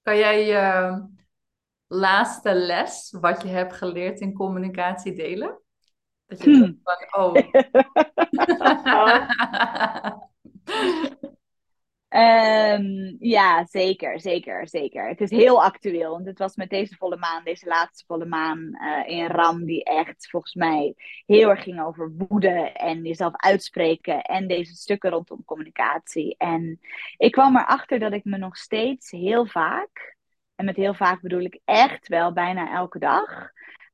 [0.02, 0.98] Kan jij je
[1.86, 5.60] laatste les, wat je hebt geleerd in communicatie, delen?
[6.26, 6.80] Dat je hmm.
[6.82, 7.34] van, oh.
[12.16, 15.08] Um, ja, zeker, zeker, zeker.
[15.08, 16.10] Het is heel actueel.
[16.10, 19.84] Want het was met deze volle maan, deze laatste volle maan uh, in Ram, die
[19.84, 20.94] echt volgens mij
[21.26, 26.34] heel erg ging over woede en jezelf uitspreken en deze stukken rondom communicatie.
[26.38, 26.80] En
[27.16, 30.16] ik kwam erachter dat ik me nog steeds heel vaak,
[30.54, 33.50] en met heel vaak bedoel ik echt wel bijna elke dag,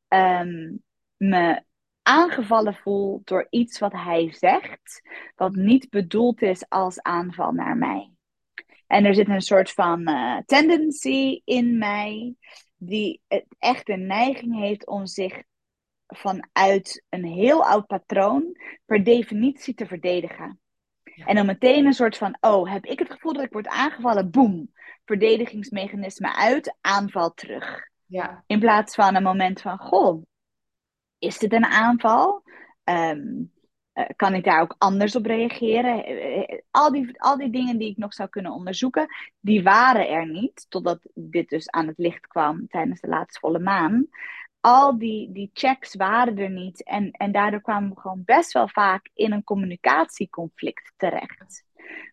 [0.09, 0.83] um,
[1.17, 1.63] me
[2.03, 5.03] aangevallen voel door iets wat hij zegt,
[5.37, 8.13] wat niet bedoeld is als aanval naar mij.
[8.87, 12.35] En er zit een soort van uh, tendency in mij
[12.77, 15.43] die het echt een neiging heeft om zich
[16.07, 20.61] vanuit een heel oud patroon per definitie te verdedigen.
[21.25, 24.31] En dan meteen een soort van, oh, heb ik het gevoel dat ik word aangevallen?
[24.31, 24.73] Boom,
[25.05, 27.89] verdedigingsmechanisme uit, aanval terug.
[28.07, 28.45] Ja.
[28.47, 30.23] In plaats van een moment van, goh,
[31.21, 32.43] is dit een aanval?
[32.85, 33.53] Um,
[33.93, 36.05] eh, kan ik daar ook anders op reageren?
[36.05, 39.07] Eh, al die, al die dingen die ik nog zou kunnen onderzoeken,
[39.41, 40.67] die waren er niet.
[40.69, 44.07] Totdat dit dus aan het licht kwam tijdens de laatste volle maan.
[44.61, 46.85] Al die, die checks waren er niet.
[46.85, 51.65] En, en daardoor kwamen we gewoon best wel vaak in een communicatieconflict terecht.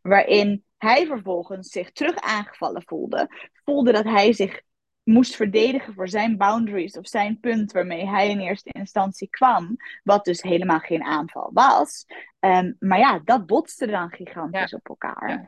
[0.01, 3.27] Waarin hij vervolgens zich terug aangevallen voelde.
[3.65, 4.61] Voelde dat hij zich
[5.07, 10.25] moest verdedigen voor zijn boundaries of zijn punt waarmee hij in eerste instantie kwam, wat
[10.25, 12.05] dus helemaal geen aanval was.
[12.39, 15.29] Um, maar ja, dat botste dan gigantisch op elkaar.
[15.29, 15.47] Ja,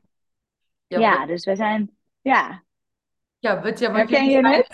[0.87, 2.63] ja, ja dus we zijn, ja.
[3.39, 4.65] Ja, wat, ja, wat je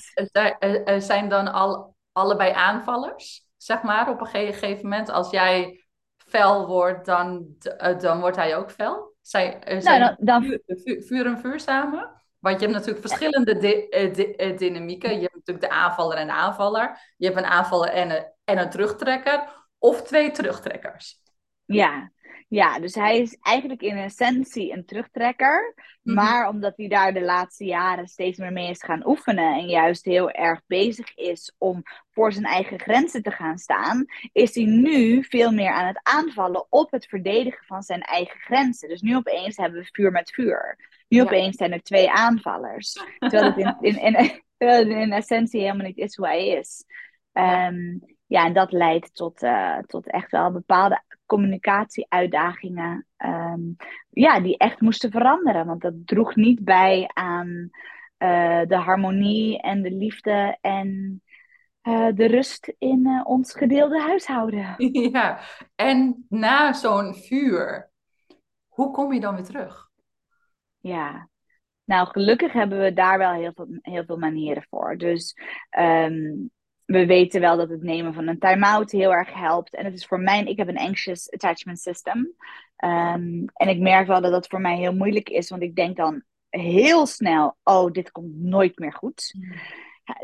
[0.83, 1.03] het?
[1.03, 5.09] zijn dan al, allebei aanvallers, zeg maar, op een gegeven moment.
[5.09, 5.85] Als jij
[6.17, 9.13] fel wordt, dan, eh, dan wordt hij ook fel.
[9.21, 10.59] Zij, nou, zijn nou, dan, dan...
[10.65, 12.24] Vuur, vuur en vuur samen?
[12.45, 15.13] Want je hebt natuurlijk verschillende eh, eh, dynamieken.
[15.13, 17.13] Je hebt natuurlijk de aanvaller en de aanvaller.
[17.17, 19.65] Je hebt een aanvaller en een, en een terugtrekker.
[19.77, 21.21] Of twee terugtrekkers.
[21.65, 22.11] Ja.
[22.47, 25.73] ja, dus hij is eigenlijk in essentie een terugtrekker.
[26.01, 26.15] Mhm.
[26.15, 29.53] Maar omdat hij daar de laatste jaren steeds meer mee is gaan oefenen.
[29.53, 34.05] En juist heel erg bezig is om voor zijn eigen grenzen te gaan staan.
[34.31, 38.89] Is hij nu veel meer aan het aanvallen op het verdedigen van zijn eigen grenzen.
[38.89, 40.77] Dus nu opeens hebben we vuur met vuur.
[41.07, 42.91] Nu opeens zijn er twee aanvallers.
[43.17, 44.13] Terwijl het in, in,
[44.57, 46.85] in, in essentie helemaal niet is hoe hij is.
[47.33, 53.07] Um, ja, en dat leidt tot, uh, tot echt wel bepaalde communicatieuitdagingen.
[53.17, 53.75] Um,
[54.09, 55.65] ja, die echt moesten veranderen.
[55.65, 57.69] Want dat droeg niet bij aan
[58.17, 61.21] uh, de harmonie en de liefde en
[61.83, 64.75] uh, de rust in ons gedeelde huishouden.
[65.11, 65.39] Ja,
[65.75, 67.91] en na zo'n vuur,
[68.67, 69.84] hoe kom je dan weer terug?
[70.87, 71.29] Ja,
[71.83, 74.97] nou gelukkig hebben we daar wel heel veel, heel veel manieren voor.
[74.97, 75.33] Dus
[75.79, 76.51] um,
[76.85, 79.75] we weten wel dat het nemen van een time-out heel erg helpt.
[79.75, 82.17] En het is voor mij, ik heb een anxious attachment system.
[82.83, 85.97] Um, en ik merk wel dat dat voor mij heel moeilijk is, want ik denk
[85.97, 89.33] dan heel snel: oh, dit komt nooit meer goed.
[89.37, 89.53] Mm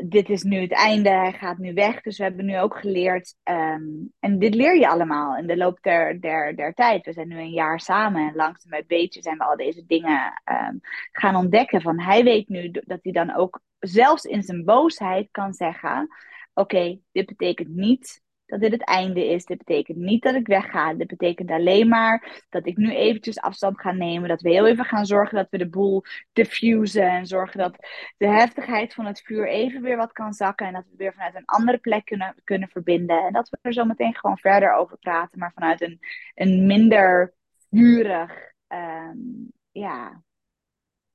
[0.04, 2.00] dit is nu het einde, hij gaat nu weg.
[2.02, 3.82] Dus we hebben nu ook geleerd, ehm,
[4.20, 7.04] en dit leer je allemaal in de loop der, der, der tijd.
[7.04, 10.42] We zijn nu een jaar samen en langzaam bij beetje zijn we al deze dingen
[10.44, 10.80] um,
[11.12, 11.80] gaan ontdekken.
[11.80, 16.08] Van hij weet nu dat hij dan ook zelfs in zijn boosheid kan zeggen:
[16.54, 18.22] Oké, dit betekent niet
[18.52, 19.44] dat dit het einde is.
[19.44, 20.94] Dit betekent niet dat ik wegga.
[20.94, 24.28] Dit betekent alleen maar dat ik nu eventjes afstand ga nemen.
[24.28, 27.08] Dat we heel even gaan zorgen dat we de boel diffusen.
[27.08, 27.76] En zorgen dat
[28.16, 30.66] de heftigheid van het vuur even weer wat kan zakken.
[30.66, 33.26] En dat we weer vanuit een andere plek kunnen, kunnen verbinden.
[33.26, 35.38] En dat we er zo meteen gewoon verder over praten.
[35.38, 36.00] Maar vanuit een,
[36.34, 37.34] een minder
[37.70, 40.22] vurig, um, ja,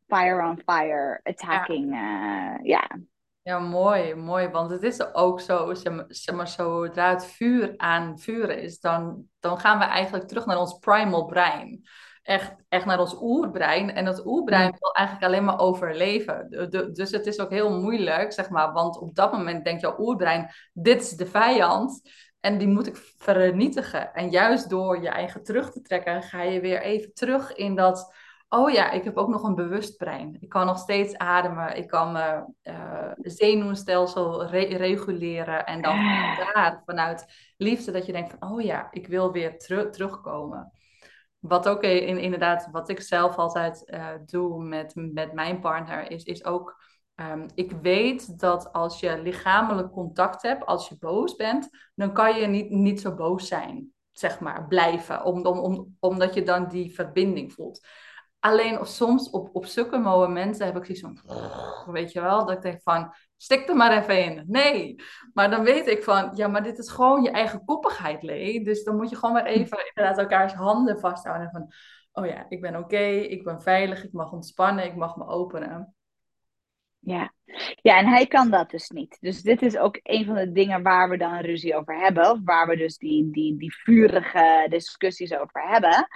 [0.08, 1.94] fire on fire attacking.
[1.94, 2.60] ja.
[2.60, 3.00] Uh, ja.
[3.48, 4.48] Ja, mooi, mooi.
[4.48, 5.74] Want het is ook zo,
[6.08, 10.58] zeg maar, zodra het vuur aan vuren is, dan, dan gaan we eigenlijk terug naar
[10.58, 11.88] ons primal brein.
[12.24, 13.93] Echt, echt naar ons oerbrein.
[13.93, 16.50] En dat oerbrein wil eigenlijk alleen maar overleven.
[16.93, 18.74] dus het is ook heel moeilijk, zeg maar.
[18.74, 22.02] Want op dat moment denkt jouw oerbrein, dit is de vijand.
[22.39, 24.14] En die moet ik vernietigen.
[24.14, 28.14] En juist door je eigen terug te trekken, ga je weer even terug in dat
[28.50, 30.38] oh ja, ik heb ook nog een bewust brein.
[30.39, 31.78] Ik kan nog steeds ademen.
[31.78, 35.66] Ik kan mijn uh, zenuwstelsel reguleren.
[35.66, 35.95] En dan
[36.54, 37.26] daar vanuit
[37.58, 40.72] liefde dat je denkt van, oh ja, ik wil weer terugkomen.
[41.39, 46.24] Wat ook in, inderdaad, wat ik zelf altijd uh, doe met, met mijn partner, is,
[46.24, 46.86] is ook...
[47.22, 52.39] Um, ik weet dat als je lichamelijk contact hebt, als je boos bent, dan kan
[52.39, 55.24] je niet, niet zo boos zijn, zeg maar, blijven.
[55.24, 57.88] Om, om, om, omdat je dan die verbinding voelt.
[58.40, 62.56] Alleen of soms op, op zulke momenten heb ik zoiets van, weet je wel, dat
[62.56, 64.44] ik denk van, stik er maar even in.
[64.48, 64.96] Nee,
[65.34, 68.64] maar dan weet ik van, ja, maar dit is gewoon je eigen koppigheid, Lee.
[68.64, 71.46] Dus dan moet je gewoon maar even inderdaad elkaars handen vasthouden.
[71.46, 71.74] En van,
[72.12, 75.96] oh ja, ik ben oké, ik ben veilig, ik mag ontspannen, ik mag me openen.
[77.00, 77.34] Ja.
[77.82, 79.18] ja, en hij kan dat dus niet.
[79.20, 82.32] Dus dit is ook een van de dingen waar we dan ruzie over hebben.
[82.32, 86.08] Of waar we dus die, die, die vurige discussies over hebben.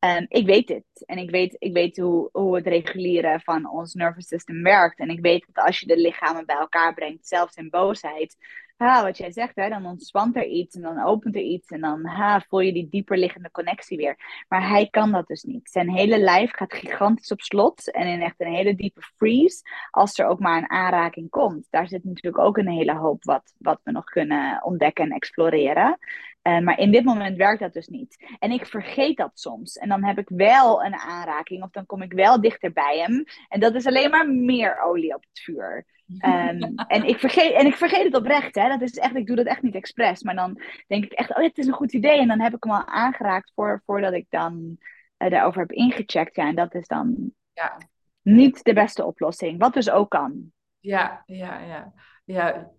[0.00, 0.84] Um, ik weet dit.
[1.06, 4.98] En ik weet, ik weet hoe, hoe het reguleren van ons nervous system werkt.
[4.98, 8.36] En ik weet dat als je de lichamen bij elkaar brengt, zelfs in boosheid,
[8.76, 11.80] ha, wat jij zegt, hè, dan ontspant er iets en dan opent er iets en
[11.80, 14.44] dan ha, voel je die dieper liggende connectie weer.
[14.48, 15.70] Maar hij kan dat dus niet.
[15.70, 20.18] Zijn hele lijf gaat gigantisch op slot en in echt een hele diepe freeze als
[20.18, 21.66] er ook maar een aanraking komt.
[21.70, 25.98] Daar zit natuurlijk ook een hele hoop wat, wat we nog kunnen ontdekken en exploreren.
[26.42, 28.36] Uh, maar in dit moment werkt dat dus niet.
[28.38, 29.76] En ik vergeet dat soms.
[29.76, 33.24] En dan heb ik wel een aanraking of dan kom ik wel dichter bij hem.
[33.48, 35.86] En dat is alleen maar meer olie op het vuur.
[36.18, 38.68] Ehm, en, ik vergeet, en ik vergeet het oprecht, hè.
[38.68, 40.22] Dat is echt, ik doe dat echt niet expres.
[40.22, 42.18] Maar dan denk ik echt, oh, het is een goed idee.
[42.18, 44.78] En dan heb ik hem al aangeraakt voor, voordat ik dan
[45.18, 46.36] uh, daarover heb ingecheckt.
[46.36, 47.76] Ja, en dat is dan ja.
[48.22, 49.58] niet de beste oplossing.
[49.58, 50.52] Wat dus ook kan.
[50.78, 51.92] Ja, ja, ja.
[52.24, 52.70] Ja,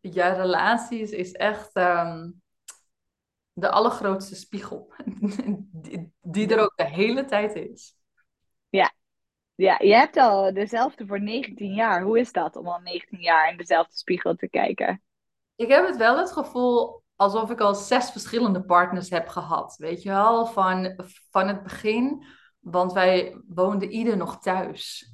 [0.00, 2.30] ja relaties is echt ehm,
[3.60, 4.92] de allergrootste spiegel.
[5.72, 7.94] die, die er ook de hele tijd is.
[8.68, 8.92] Ja,
[9.54, 12.02] ja, je hebt al dezelfde voor 19 jaar.
[12.02, 15.02] Hoe is dat om al 19 jaar in dezelfde spiegel te kijken?
[15.56, 19.76] Ik heb het wel het gevoel alsof ik al zes verschillende partners heb gehad.
[19.76, 20.94] Weet je wel, van,
[21.30, 22.24] van het begin.
[22.60, 25.12] Want wij woonden ieder nog thuis.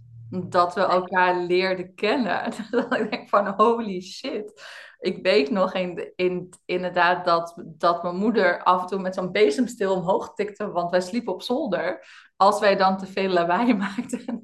[0.49, 2.53] Dat we elkaar leerden kennen.
[2.71, 4.63] Dat ik denk van holy shit.
[5.07, 9.33] Ik weet nog in, in, inderdaad dat, dat mijn moeder af en toe met zo'n
[9.33, 10.71] bezemstil omhoog tikte.
[10.71, 14.43] Want wij sliepen op zolder als wij dan te veel lawaai maakten.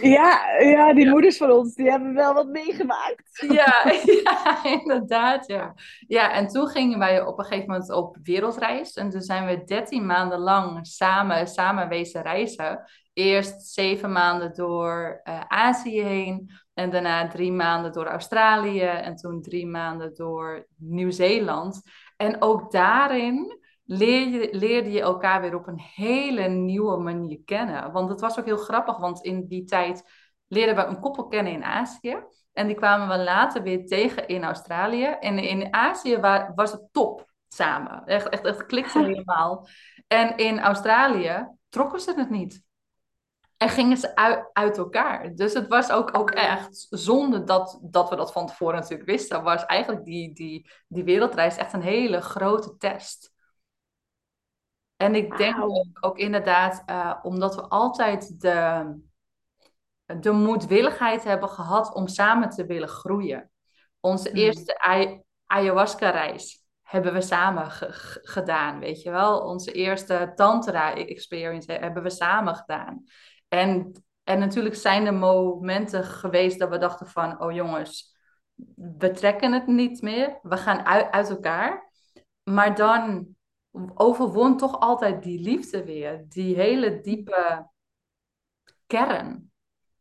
[0.00, 3.44] ja, ja, die moeders van ons, die hebben wel wat meegemaakt.
[3.48, 3.92] ja,
[4.24, 5.74] ja, inderdaad, ja.
[6.06, 8.94] Ja, en toen gingen wij op een gegeven moment op wereldreis.
[8.94, 12.84] En toen zijn we dertien maanden lang samen, samen wezen reizen.
[13.18, 16.50] Eerst zeven maanden door uh, Azië heen.
[16.74, 18.80] En daarna drie maanden door Australië.
[18.80, 21.82] En toen drie maanden door Nieuw-Zeeland.
[22.16, 27.92] En ook daarin leer je, leerde je elkaar weer op een hele nieuwe manier kennen.
[27.92, 30.02] Want het was ook heel grappig, want in die tijd
[30.48, 32.22] leerden we een koppel kennen in Azië.
[32.52, 35.04] En die kwamen we later weer tegen in Australië.
[35.04, 36.18] En in Azië
[36.54, 38.04] was het top samen.
[38.04, 39.68] Echt, echt, echt klikte helemaal.
[40.06, 42.66] En in Australië trokken ze het niet.
[43.58, 45.34] En gingen ze uit, uit elkaar.
[45.34, 49.42] Dus het was ook, ook echt zonde dat, dat we dat van tevoren natuurlijk wisten.
[49.42, 53.32] Was eigenlijk die, die, die wereldreis echt een hele grote test.
[54.96, 58.84] En ik denk ook, ook inderdaad, uh, omdat we altijd de,
[60.20, 63.50] de moedwilligheid hebben gehad om samen te willen groeien.
[64.00, 64.38] Onze hmm.
[64.38, 64.78] eerste
[65.46, 67.66] ayahuasca-reis hebben we samen
[68.22, 69.40] gedaan, weet je wel.
[69.40, 73.04] Onze eerste tantra-experience hebben we samen gedaan.
[73.48, 73.92] En,
[74.24, 77.40] en natuurlijk zijn er momenten geweest dat we dachten van...
[77.40, 78.16] oh jongens,
[78.74, 80.38] we trekken het niet meer.
[80.42, 81.90] We gaan uit, uit elkaar.
[82.42, 83.36] Maar dan
[83.94, 86.24] overwon toch altijd die liefde weer.
[86.28, 87.70] Die hele diepe
[88.86, 89.50] kern.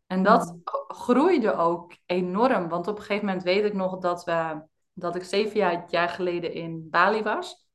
[0.08, 0.62] En dat mm.
[0.88, 2.68] groeide ook enorm.
[2.70, 4.62] Want op een gegeven moment weet ik nog dat, we,
[4.94, 7.68] dat ik zeven jaar, geleden in Bali was.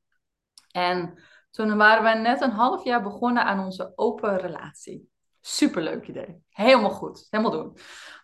[0.71, 5.11] En toen waren we net een half jaar begonnen aan onze open relatie.
[5.45, 6.41] Superleuk idee.
[6.49, 7.27] Helemaal goed.
[7.29, 7.77] Helemaal doen.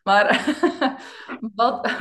[0.04, 0.56] Maar
[1.56, 1.92] wat,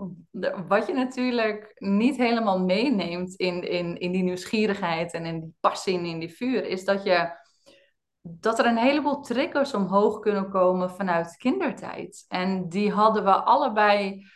[0.68, 5.98] wat je natuurlijk niet helemaal meeneemt in, in, in die nieuwsgierigheid en in die passie
[5.98, 7.38] en in die vuur, is dat, je,
[8.20, 12.24] dat er een heleboel triggers omhoog kunnen komen vanuit kindertijd.
[12.28, 14.26] En die hadden we allebei,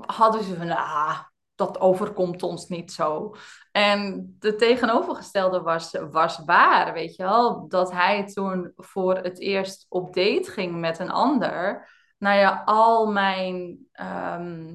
[0.00, 1.20] hadden ze van, ah,
[1.60, 3.34] dat overkomt ons niet zo.
[3.72, 7.68] En de tegenovergestelde was, was waar, weet je wel.
[7.68, 11.88] Dat hij toen voor het eerst op date ging met een ander.
[12.18, 14.74] Nou ja, al mijn ehm,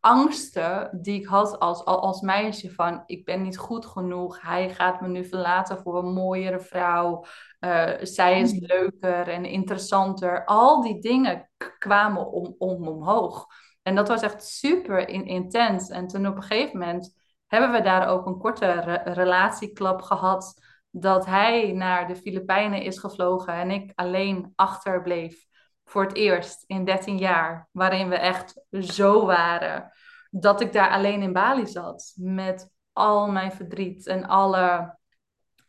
[0.00, 3.02] angsten die ik had als, als meisje van...
[3.06, 7.24] ik ben niet goed genoeg, hij gaat me nu verlaten voor een mooiere vrouw...
[7.60, 8.66] Uh, zij is hmm.
[8.66, 10.44] leuker en interessanter.
[10.44, 13.46] Al die dingen kwamen om, om, omhoog.
[13.86, 15.88] En dat was echt super intens.
[15.88, 17.16] En toen op een gegeven moment
[17.46, 18.72] hebben we daar ook een korte
[19.04, 20.60] relatieklap gehad.
[20.90, 25.44] Dat hij naar de Filipijnen is gevlogen en ik alleen achterbleef.
[25.84, 27.68] Voor het eerst in 13 jaar.
[27.70, 29.92] Waarin we echt zo waren.
[30.30, 32.12] Dat ik daar alleen in Bali zat.
[32.16, 34.98] Met al mijn verdriet en alle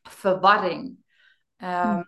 [0.02, 0.98] verwarring.
[1.58, 2.06] Um,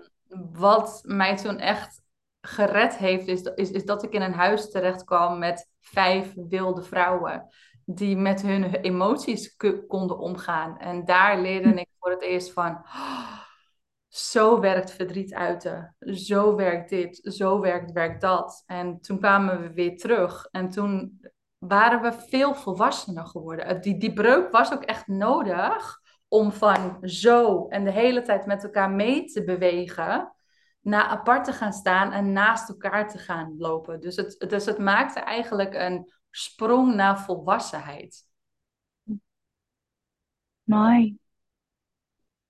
[0.51, 2.01] wat mij toen echt
[2.41, 6.83] gered heeft, is, is, is dat ik in een huis terecht kwam met vijf wilde
[6.83, 7.47] vrouwen
[7.95, 9.55] die met hun emoties
[9.87, 10.77] konden omgaan.
[10.77, 13.39] En daar leerde ik voor het eerst van, oh,
[14.07, 18.63] zo werkt verdriet uiten, zo werkt dit, zo werkt, werkt dat.
[18.65, 21.21] En toen kwamen we weer terug en toen
[21.57, 23.81] waren we veel volwassener geworden.
[23.81, 28.63] Die, die breuk was ook echt nodig om van zo en de hele tijd met
[28.63, 30.33] elkaar mee te bewegen
[30.81, 33.99] naar apart te gaan staan en naast elkaar te gaan lopen.
[33.99, 38.27] Dus het, dus het maakte eigenlijk een sprong naar volwassenheid.
[40.63, 41.17] Mooi.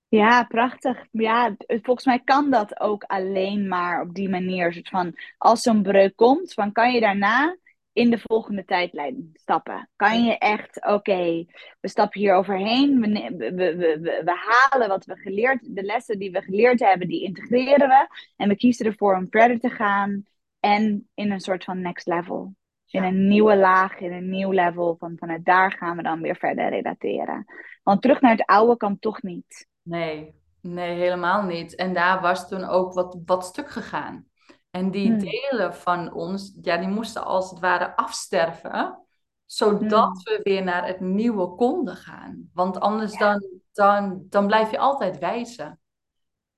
[0.08, 1.06] Ja, prachtig.
[1.10, 4.80] Ja, volgens mij kan dat ook alleen maar op die manier.
[4.82, 7.56] Van, als zo'n breuk komt, van kan je daarna
[7.92, 9.90] in de volgende tijdlijn stappen?
[9.96, 11.44] Kan je echt, oké,
[11.80, 14.32] we stappen hier overheen, we, we, we, we,
[14.70, 18.08] halen wat we geleerd, de lessen die we geleerd hebben, die integreren we.
[18.36, 20.24] En we kiezen ervoor om verder te gaan
[20.60, 22.54] en in een soort van next level.
[22.90, 24.96] In een nieuwe laag, in een nieuw level.
[24.98, 27.44] Van, vanuit daar gaan we dan weer verder relateren.
[27.82, 29.68] Want terug naar het oude kan toch niet.
[29.82, 31.74] Nee, nee, helemaal niet.
[31.74, 34.29] En daar was toen ook wat, wat stuk gegaan.
[34.70, 35.18] En die hmm.
[35.18, 38.98] delen van ons, ja, die moesten als het ware afsterven,
[39.46, 40.22] zodat hmm.
[40.22, 42.50] we weer naar het nieuwe konden gaan.
[42.52, 45.80] Want anders dan, dan, dan blijf je altijd wijzen.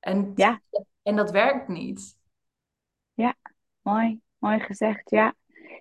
[0.01, 0.61] En, ja.
[1.03, 2.19] en dat werkt niet.
[3.13, 3.35] Ja,
[3.81, 5.35] mooi, mooi gezegd, ja.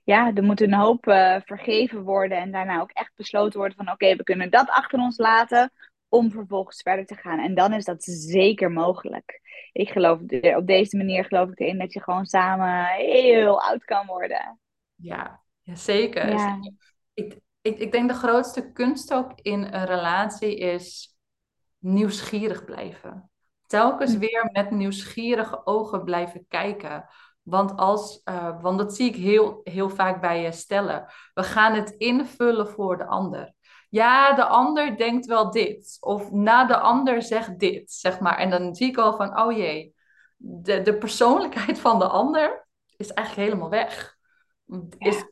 [0.03, 3.91] Ja, er moet een hoop uh, vergeven worden en daarna ook echt besloten worden van
[3.91, 5.71] oké, we kunnen dat achter ons laten
[6.11, 7.39] om vervolgens verder te gaan.
[7.39, 9.41] En dan is dat zeker mogelijk.
[9.71, 10.19] Ik geloof,
[10.55, 14.59] op deze manier geloof ik erin dat je gewoon samen heel oud kan worden.
[14.95, 16.29] Ja, ja zeker.
[16.29, 16.59] Ja.
[17.13, 21.15] Ik, ik, ik denk de grootste kunst ook in een relatie is
[21.77, 23.29] nieuwsgierig blijven.
[23.65, 24.19] Telkens hm.
[24.19, 27.05] weer met nieuwsgierige ogen blijven kijken.
[27.41, 31.05] Want, als, uh, want dat zie ik heel, heel vaak bij je stellen.
[31.33, 33.53] We gaan het invullen voor de ander
[33.91, 35.97] ja, de ander denkt wel dit.
[35.99, 38.37] Of na de ander zegt dit, zeg maar.
[38.37, 39.95] En dan zie ik al van, oh jee,
[40.37, 42.67] de, de persoonlijkheid van de ander
[42.97, 44.17] is eigenlijk helemaal weg.
[44.97, 45.23] Is,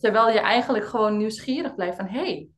[0.00, 2.48] terwijl je eigenlijk gewoon nieuwsgierig blijft van, hé, hey,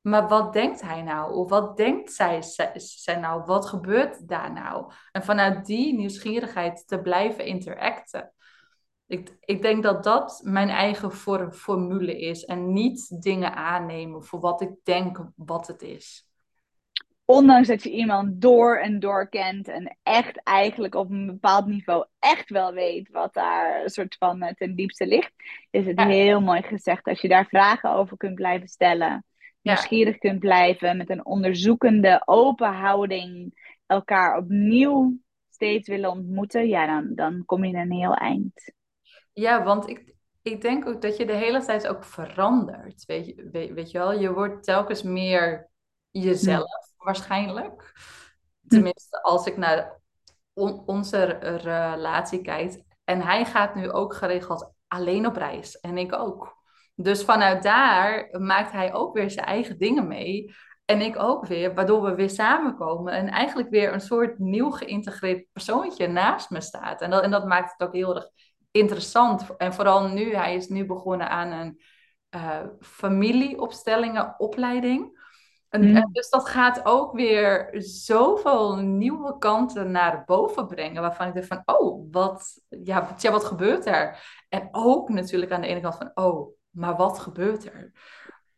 [0.00, 1.34] maar wat denkt hij nou?
[1.34, 2.42] Of wat denkt zij,
[2.76, 3.44] zij nou?
[3.44, 4.92] Wat gebeurt daar nou?
[5.12, 8.33] En vanuit die nieuwsgierigheid te blijven interacten.
[9.14, 11.12] Ik, ik denk dat dat mijn eigen
[11.52, 12.44] formule is.
[12.44, 16.28] En niet dingen aannemen voor wat ik denk wat het is.
[17.24, 22.06] Ondanks dat je iemand door en door kent en echt eigenlijk op een bepaald niveau
[22.18, 25.32] echt wel weet wat daar een soort van eh, ten diepste ligt,
[25.70, 27.06] is het heel mooi gezegd.
[27.06, 29.24] Als je daar vragen over kunt blijven stellen,
[29.62, 33.52] nieuwsgierig kunt blijven, met een onderzoekende, open houding
[33.86, 35.18] elkaar opnieuw
[35.50, 38.72] steeds willen ontmoeten, ja, dan, dan kom je een heel eind.
[39.34, 43.04] Ja, want ik, ik denk ook dat je de hele tijd ook verandert.
[43.04, 45.70] Weet je, weet, je wel, je wordt telkens meer
[46.10, 47.92] jezelf, waarschijnlijk.
[48.66, 50.00] Tenminste, als ik naar
[50.86, 51.24] onze
[51.62, 52.82] relatie kijk.
[53.04, 55.80] En hij gaat nu ook geregeld alleen op reis.
[55.80, 56.62] En ik ook.
[56.94, 60.54] Dus vanuit daar maakt hij ook weer zijn eigen dingen mee.
[60.84, 65.46] En ik ook weer, waardoor we weer samenkomen en eigenlijk weer een soort nieuw geïntegreerd
[65.52, 67.00] persoontje naast me staat.
[67.00, 68.30] En dat, en dat maakt het ook heel erg
[68.74, 69.56] interessant.
[69.56, 71.80] En vooral nu, hij is nu begonnen aan een
[72.30, 75.22] uh, familieopstellingen opleiding.
[75.68, 75.96] Hmm.
[75.96, 81.02] En, dus dat gaat ook weer zoveel nieuwe kanten naar boven brengen.
[81.02, 84.24] Waarvan ik denk van, oh, wat, ja, tja, wat gebeurt er?
[84.48, 87.92] En ook natuurlijk aan de ene kant van, oh, maar wat gebeurt er?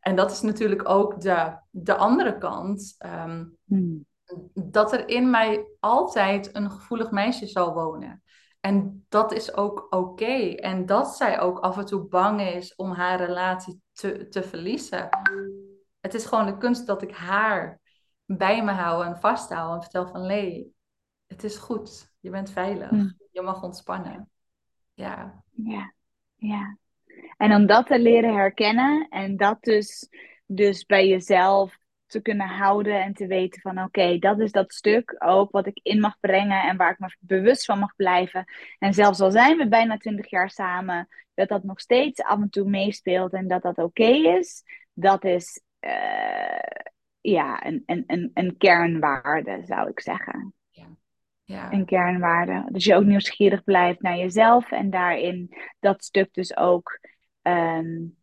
[0.00, 2.94] En dat is natuurlijk ook de, de andere kant.
[2.98, 4.06] Ehm, hmm.
[4.54, 8.22] Dat er in mij altijd een gevoelig meisje zal wonen.
[8.60, 10.54] En dat is ook oké.
[10.54, 15.08] En dat zij ook af en toe bang is om haar relatie te, te verliezen.
[16.00, 17.80] Het is gewoon de kunst dat ik haar
[18.24, 20.74] bij me hou en vasthoud en vertel van Lee,
[21.26, 22.12] het is goed.
[22.20, 22.88] Je bent veilig.
[22.88, 23.10] Hm.
[23.30, 24.30] Je mag ontspannen.
[24.94, 25.42] Ja.
[25.50, 25.92] Ja,
[26.36, 26.78] ja.
[27.36, 30.08] En om dat te leren herkennen en dat dus,
[30.46, 35.14] dus bij jezelf te kunnen houden en te weten van oké, dat is dat stuk
[35.18, 38.44] ook wat ik in mag brengen en waar ik me bewust van mag blijven.
[38.78, 42.50] En zelfs al zijn we bijna twintig jaar samen, dat dat nog steeds af en
[42.50, 45.92] toe meespeelt en dat dat oké is, dat is uh,
[47.20, 50.54] ja, een, een, een, een kernwaarde zou ik zeggen.
[50.70, 50.86] Ja.
[51.44, 51.72] Ja.
[51.72, 52.64] Een kernwaarde.
[52.72, 57.00] Dus je ook nieuwsgierig blijft naar jezelf en daarin dat stuk dus ook
[57.42, 58.16] um,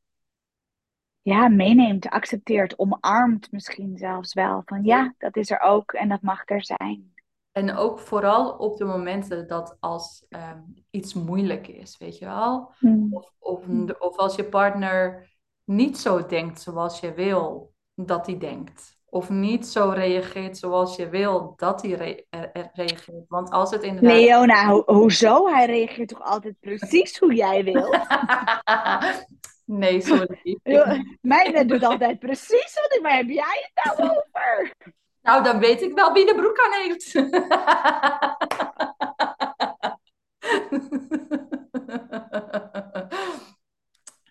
[1.24, 4.62] ja, meeneemt, accepteert, omarmt misschien zelfs wel.
[4.66, 7.14] Van ja, dat is er ook en dat mag er zijn.
[7.52, 10.60] En ook vooral op de momenten dat als ehm,
[10.90, 12.74] iets moeilijk is, weet je wel?
[12.78, 13.08] Hmm.
[13.12, 13.66] Of, of,
[14.00, 15.32] of als je partner
[15.64, 18.98] niet zo denkt zoals je wil dat hij denkt.
[19.06, 22.26] Of niet zo reageert zoals je wil dat hij
[22.74, 23.26] reageert.
[23.28, 24.12] Want als het inderdaad...
[24.12, 25.48] Leona, ho hoezo?
[25.48, 27.94] Hij reageert toch altijd precies hoe jij wil?
[29.66, 30.60] Nee, sorry.
[31.22, 34.76] Mijne doet altijd precies wat ik, maar heb jij het nou over?
[35.22, 37.12] Nou, dan weet ik wel wie de broek aan heeft.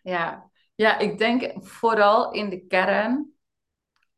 [0.12, 0.50] ja.
[0.74, 3.32] ja, ik denk vooral in de kern,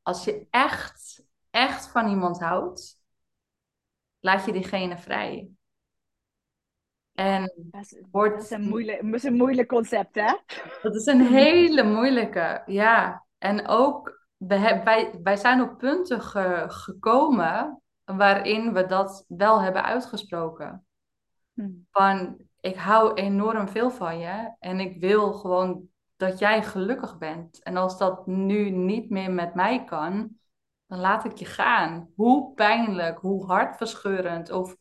[0.03, 3.01] als je echt, echt van iemand houdt,
[4.21, 5.49] laat je diegene vrij.
[7.15, 10.35] En Dat is, wordt, dat is een, moeilijk, dat is een moeilijk concept, hè?
[10.83, 13.25] dat is een hele moeilijke, ja.
[13.39, 20.87] En ook, wij, wij zijn op punten ge- gekomen waarin we dat wel hebben uitgesproken.
[21.55, 21.69] Hm.
[21.91, 27.63] Van, ik hou enorm veel van je en ik wil gewoon dat jij gelukkig bent.
[27.63, 30.39] En als dat nu niet meer met mij kan,
[30.87, 32.09] dan laat ik je gaan.
[32.15, 34.77] Hoe pijnlijk, hoe hartverscheurend of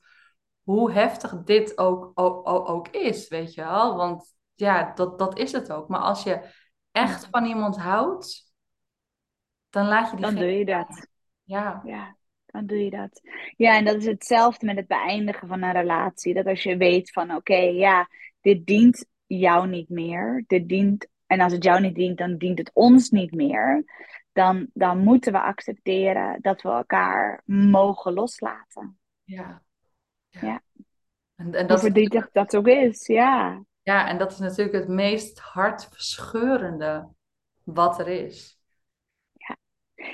[0.63, 3.95] hoe heftig dit ook, ook, ook is, weet je wel.
[3.95, 5.87] Want ja, dat, dat is het ook.
[5.87, 6.51] Maar als je
[6.91, 8.53] echt van iemand houdt,
[9.69, 10.49] dan laat je Dan diegene...
[10.49, 11.07] doe je dat.
[11.43, 13.21] Ja, Ja, dan doe je dat.
[13.57, 16.33] Ja, en dat is hetzelfde met het beëindigen van een relatie.
[16.33, 18.09] Dat als je weet van, oké, ja,
[18.41, 20.43] dit dient jou niet meer.
[20.47, 23.83] Dit dient, en als het jou niet dient, dan dient het ons niet meer.
[24.31, 28.99] Dan, dan moeten we accepteren dat we elkaar mogen loslaten.
[29.23, 29.61] ja.
[30.41, 30.61] Ja.
[31.35, 33.63] En, en Hoe dat is verdrietig dat ook is, ja.
[33.83, 37.07] Ja, en dat is natuurlijk het meest hartverscheurende
[37.63, 38.57] wat er is.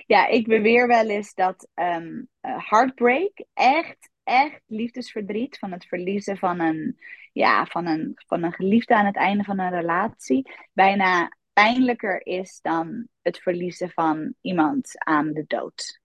[0.06, 6.38] Ja, ik beweer wel eens dat ehm, eh, heartbreak echt, echt liefdesverdriet van het verliezen
[6.38, 7.00] van een,
[7.34, 12.60] ja, van, een, van een geliefde aan het einde van een relatie bijna pijnlijker is
[12.62, 16.00] dan het verliezen van iemand aan de dood.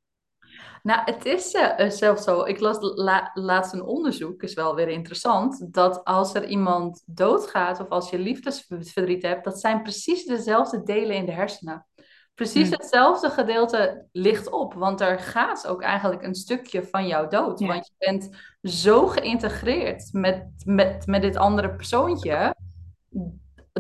[0.83, 2.43] Nou, het is eh, zelfs zo.
[2.45, 7.81] Ik las la- laatst een onderzoek, is wel weer interessant, dat als er iemand doodgaat
[7.81, 11.87] of als je liefdesverdriet hebt, dat zijn precies dezelfde delen in de hersenen.
[12.35, 12.75] Precies Hm.
[12.75, 17.59] hetzelfde gedeelte ligt op, want er gaat ook eigenlijk een stukje van jou dood.
[17.59, 17.67] Ja.
[17.67, 18.29] Want je bent
[18.63, 22.55] zo geïntegreerd met, met, met dit andere persoontje,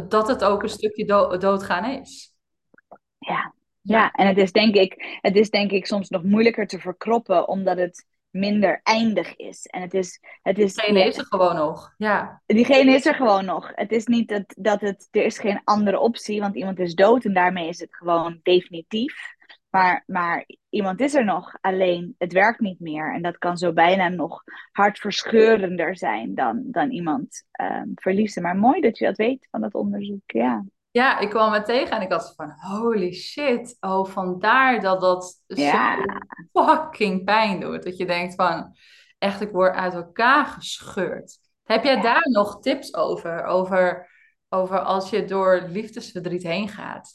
[0.09, 2.35] dat het ook een stukje do- doodgaan is.
[3.19, 3.55] Ja.
[3.87, 7.49] Ja, en het is, denk ik, het is denk ik soms nog moeilijker te verkroppen
[7.49, 9.67] omdat het minder eindig is.
[9.67, 11.95] En het is, het is Diegene is er gewoon nog.
[11.97, 13.71] Ja, diegene is er gewoon nog.
[13.75, 17.25] Het is niet dat, dat het, er is geen andere optie, want iemand is dood
[17.25, 19.15] en daarmee is het gewoon definitief.
[19.71, 23.15] Maar, maar iemand is er nog, alleen het werkt niet meer.
[23.15, 28.43] En dat kan zo bijna nog hartverscheurender zijn dan, dan iemand ehm, verliezen.
[28.43, 30.65] Maar mooi dat je dat weet van dat onderzoek, ja.
[30.95, 33.77] Ja, ik kwam het tegen en ik had van, holy shit.
[33.81, 35.97] Oh, vandaar dat dat Ja.
[35.97, 36.03] zo
[36.67, 37.83] fucking pijn doet.
[37.83, 38.77] Dat je denkt van,
[39.19, 41.39] echt, ik word uit elkaar gescheurd.
[41.63, 42.03] Heb jij Ja.
[42.03, 43.45] daar nog tips over?
[43.45, 44.11] Over,
[44.49, 47.13] over als je door liefdesverdriet heen gaat?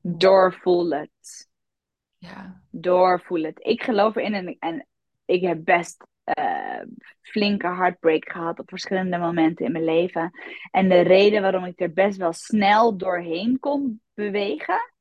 [0.00, 1.48] Doorvoel het.
[2.16, 3.58] Ja, doorvoel het.
[3.58, 4.86] Ik geloof erin en, en
[5.24, 6.80] ik heb best eh,
[7.20, 10.30] flinke heartbreak gehad op verschillende momenten in mijn leven.
[10.70, 14.92] En de reden waarom ik er best wel snel doorheen kon bewegen,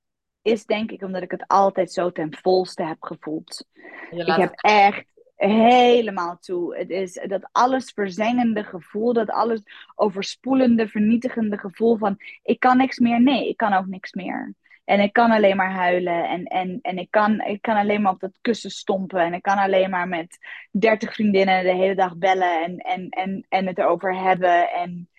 [0.41, 3.67] is denk ik omdat ik het altijd zo ten volste heb gevoeld.
[4.09, 5.05] Ik heb echt
[5.35, 6.77] helemaal toe.
[6.77, 9.61] Het is dat alles verzengende gevoel, dat alles
[9.95, 13.21] overspoelende, vernietigende gevoel van ik kan niks meer.
[13.21, 14.53] Nee, ik kan ook niks meer.
[14.83, 18.11] En ik kan alleen maar huilen en, en, en ik, kan, ik kan alleen maar
[18.11, 19.19] op dat kussen stompen.
[19.19, 20.37] En ik kan alleen maar met
[20.71, 24.71] dertig vriendinnen de hele dag bellen en, en, en, en het erover hebben.
[24.71, 25.09] En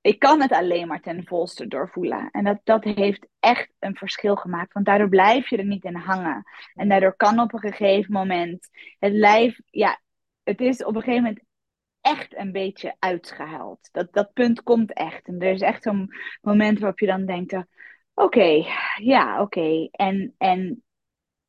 [0.00, 2.28] ik kan het alleen maar ten volste doorvoelen.
[2.30, 4.72] En dat, dat heeft echt een verschil gemaakt.
[4.72, 6.44] Want daardoor blijf je er niet in hangen.
[6.74, 8.68] En daardoor kan op een gegeven moment
[8.98, 10.00] het lijf, ja,
[10.42, 11.44] het is op een gegeven moment
[12.00, 13.88] echt een beetje uitgehuild.
[13.92, 15.26] Dat, dat punt komt echt.
[15.26, 17.56] En er is echt zo'n moment waarop je dan denkt,
[18.14, 18.64] oké,
[19.02, 19.88] ja, oké.
[19.90, 20.84] En, en,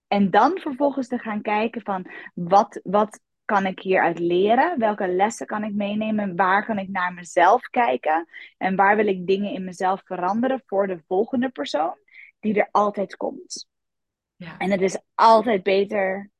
[0.08, 4.80] en dan vervolgens te gaan kijken van, wat, wat kan ik hieruit leren?
[4.80, 6.36] Welke lessen kan ik meenemen?
[6.36, 8.28] Waar kan ik naar mezelf kijken?
[8.58, 11.98] En waar wil ik dingen in mezelf veranderen voor de volgende persoon
[12.40, 13.68] die er altijd komt?
[14.36, 14.58] Ja.
[14.58, 16.32] En het is altijd beter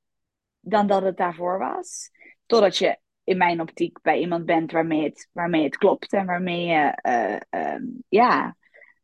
[0.60, 2.12] dan dat het daarvoor was.
[2.46, 6.66] Totdat je in mijn optiek bij iemand bent waarmee het, waarmee het klopt en waarmee
[6.66, 8.56] je eh, ehm, ja,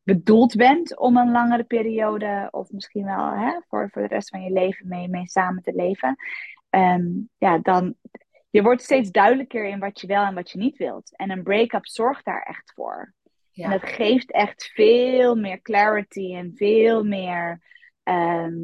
[0.03, 4.43] bedoeld bent om een langere periode, of misschien wel hè, voor, voor de rest van
[4.43, 6.15] je leven mee, mee samen te leven.
[6.69, 7.95] Ehm, ja, dan
[8.49, 11.15] je wordt steeds duidelijker in wat je wel en wat je niet wilt.
[11.15, 13.13] En een break-up zorgt daar echt voor.
[13.51, 13.65] Ja.
[13.65, 17.61] En dat geeft echt veel meer clarity en veel meer.
[18.03, 18.55] ehm,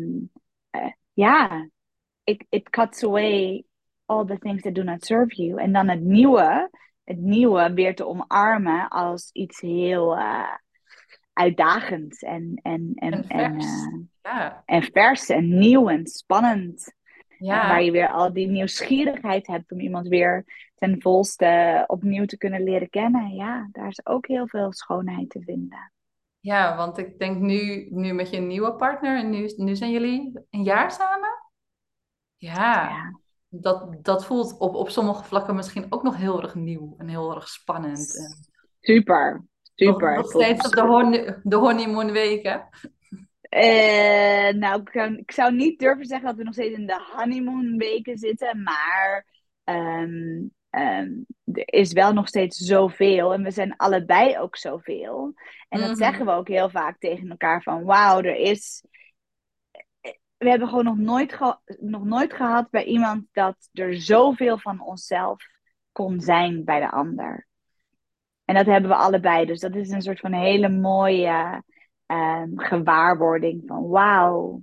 [0.70, 1.70] eh, ja,
[2.24, 3.66] it, it cuts away
[4.06, 5.62] all the things that do not serve you.
[5.62, 6.70] En dan het nieuwe,
[7.04, 10.56] het nieuwe weer te omarmen als iets heel uh,
[11.38, 13.66] uitdagends en, en, en, En en, vers.
[13.66, 14.64] uh, Ja.
[14.66, 16.96] en vers en nieuw en spannend.
[17.38, 17.62] Ja.
[17.62, 22.38] En waar je weer al die nieuwsgierigheid hebt om iemand weer ten volste opnieuw te
[22.38, 23.34] kunnen leren kennen.
[23.36, 25.92] Ja, daar is ook heel veel schoonheid te vinden.
[26.40, 30.40] ja, want ik denk nu, nu met je nieuwe partner en nu, nu zijn jullie
[30.50, 31.30] een jaar samen?
[32.36, 32.90] Ja.
[32.90, 33.20] Ja.
[33.50, 37.36] dat, dat voelt op, op sommige vlakken misschien ook nog heel erg nieuw en heel
[37.36, 38.18] erg spannend.
[38.18, 38.46] En
[38.80, 39.46] Super,
[39.86, 40.16] super.
[40.16, 42.68] nog, steeds op de, honey, de honeymoon weken.
[43.50, 47.02] Uh, nou, ik zou, ik zou, niet durven zeggen dat we nog steeds in de
[47.16, 49.26] honeymoon weken zitten, maar
[49.64, 55.34] um, um, er is wel nog steeds zoveel en we zijn allebei ook zoveel.
[55.70, 55.96] En dat mm -hmm.
[55.96, 58.84] zeggen we ook heel vaak tegen elkaar van wauw, er is...
[60.38, 61.38] We hebben gewoon nog nooit,
[61.80, 65.44] nog nooit gehad bij iemand dat er zoveel van onszelf
[65.92, 67.48] kon zijn bij de ander.
[68.48, 69.46] En dat hebben we allebei.
[69.46, 71.64] Dus dat is een soort van hele mooie
[72.06, 74.62] um, gewaarwording van wauw,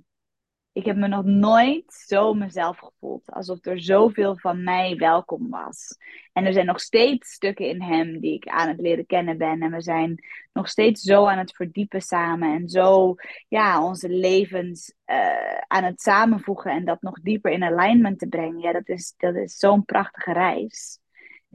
[0.75, 3.31] ik heb me nog nooit zo mezelf gevoeld.
[3.31, 5.97] Alsof er zoveel van mij welkom was.
[6.33, 9.61] En er zijn nog steeds stukken in hem die ik aan het leren kennen ben.
[9.61, 10.23] En we zijn
[10.53, 12.53] nog steeds zo aan het verdiepen samen.
[12.53, 13.15] En zo
[13.47, 16.71] ja, onze levens uh, aan het samenvoegen.
[16.71, 18.59] En dat nog dieper in alignment te brengen.
[18.59, 20.99] Ja, dat is, dat is zo'n prachtige reis.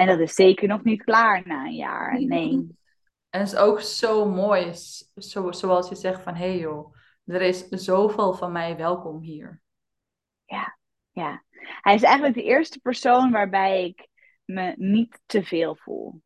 [0.01, 2.21] En dat is zeker nog niet klaar na een jaar.
[2.25, 2.79] Nee.
[3.31, 4.73] En het is ook zo mooi,
[5.15, 6.95] zo, zoals je zegt van, hé hey joh,
[7.25, 9.61] er is zoveel van mij welkom hier.
[10.45, 10.79] Ja,
[11.11, 11.45] ja.
[11.81, 14.09] Hij is eigenlijk de eerste persoon waarbij ik
[14.45, 16.23] me niet te veel voel.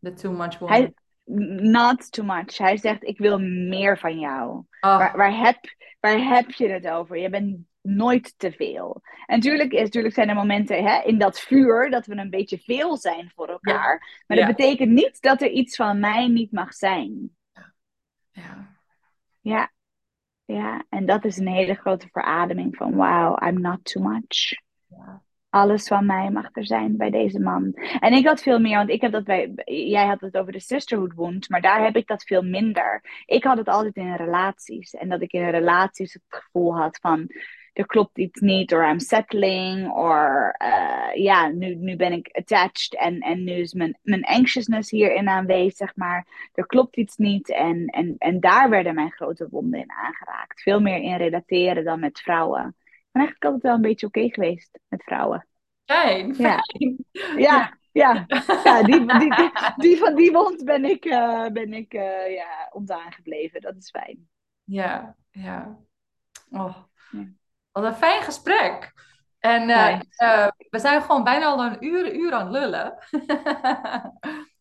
[0.00, 0.76] The too much woman.
[0.76, 0.94] Hij,
[1.70, 2.58] not too much.
[2.58, 4.50] Hij zegt, ik wil meer van jou.
[4.50, 4.66] Oh.
[4.80, 5.58] Waar, waar, heb,
[6.00, 7.18] waar heb je het over?
[7.18, 9.02] Je bent nooit te veel.
[9.26, 12.58] En natuurlijk, is, natuurlijk zijn er momenten hè, in dat vuur dat we een beetje
[12.58, 14.22] veel zijn voor elkaar.
[14.26, 17.36] Maar dat betekent niet dat er iets van mij niet mag zijn.
[18.32, 18.76] Ja.
[19.40, 19.70] Ja.
[20.44, 24.62] Ja, en dat is een hele grote verademing van wow, I'm not too much.
[24.86, 25.22] Ja.
[25.50, 27.72] Alles van mij mag er zijn bij deze man.
[28.00, 29.52] En ik had veel meer, want ik heb dat bij.
[29.64, 33.22] Jij had het over de sisterhood wound, maar daar heb ik dat veel minder.
[33.24, 34.94] Ik had het altijd in relaties.
[34.94, 37.26] En dat ik in relaties het gevoel had van
[37.76, 42.94] er klopt iets niet, or I'm settling, or uh, ja, nu, nu ben ik attached
[42.94, 47.50] en, en nu is mijn, mijn anxiousness hierin aanwezig, maar er klopt iets niet.
[47.50, 50.62] En, en, en daar werden mijn grote wonden in aangeraakt.
[50.62, 52.66] Veel meer in relateren dan met vrouwen.
[52.66, 55.46] Ik ben eigenlijk altijd wel een beetje oké okay geweest met vrouwen.
[55.84, 56.96] Fijn, fijn.
[57.08, 58.26] Ja, ja, ja.
[58.64, 62.68] ja die, die, die, die, van die wond ben ik, uh, ben ik uh, ja,
[62.72, 63.60] ontdaan gebleven.
[63.60, 64.28] Dat is fijn.
[64.64, 65.78] Ja, ja.
[66.50, 66.76] Oh.
[67.10, 67.26] Ja.
[67.76, 68.92] Wat een fijn gesprek.
[69.38, 72.94] En uh, uh, we zijn gewoon bijna al een uur, uur aan lullen.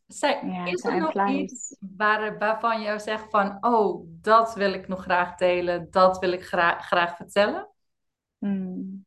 [0.08, 3.58] Ja, is er nog iets waar, waarvan je zegt van...
[3.60, 7.70] oh, dat wil ik nog graag delen, dat wil ik graag, graag vertellen?
[8.38, 9.06] Hmm.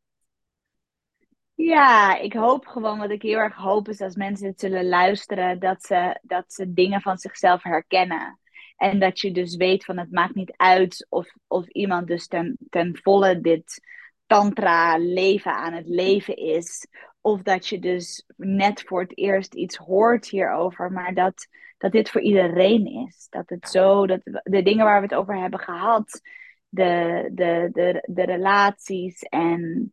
[1.53, 5.59] Ja, ik hoop gewoon, wat ik heel erg hoop is als mensen het zullen luisteren...
[5.59, 8.39] dat ze, dat ze dingen van zichzelf herkennen.
[8.77, 12.57] En dat je dus weet van het maakt niet uit of, of iemand dus ten,
[12.69, 13.97] ten volle dit
[14.29, 16.87] tantra leven aan het leven is.
[17.21, 22.09] Of dat je dus net voor het eerst iets hoort hierover, maar dat, dat dit
[22.09, 23.27] voor iedereen is.
[23.29, 26.21] Dat het zo, dat de dingen waar we het over hebben gehad,
[26.69, 29.91] de, de, de, de relaties en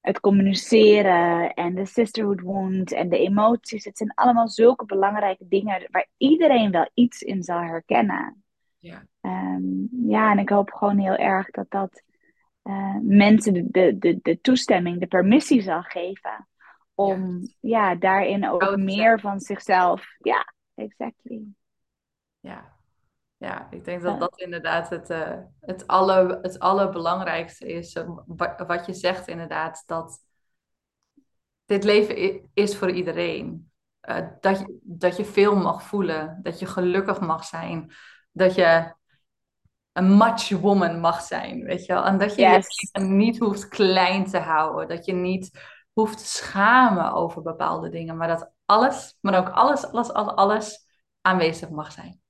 [0.00, 3.84] het communiceren en de sisterhood wound en de emoties.
[3.84, 8.44] Het zijn allemaal zulke belangrijke dingen waar iedereen wel iets in zal herkennen.
[8.78, 12.02] Ja, um, ja en ik hoop gewoon heel erg dat dat
[12.62, 16.48] uh, mensen de, de, de toestemming, de permissie zal geven.
[16.94, 20.06] Om ja, ja daarin ook meer van zichzelf.
[20.18, 21.42] Ja, exactly.
[22.40, 22.76] Ja,
[23.36, 28.02] ja ik denk dat dat inderdaad het, uh, het, alle, het allerbelangrijkste is.
[28.66, 30.24] Wat je zegt inderdaad, dat
[31.64, 33.70] dit leven is voor iedereen.
[34.08, 37.92] Uh, dat, je, dat je veel mag voelen, dat je gelukkig mag zijn,
[38.32, 38.94] dat je
[39.92, 42.04] een match woman mag zijn, weet je wel.
[42.04, 42.90] En dat je yes.
[42.92, 44.88] je niet hoeft klein te houden.
[44.88, 45.50] Dat je niet
[45.92, 48.16] hoeft te schamen over bepaalde dingen.
[48.16, 50.86] Maar dat alles, maar ook alles, alles, alles, alles
[51.20, 52.20] aanwezig mag zijn.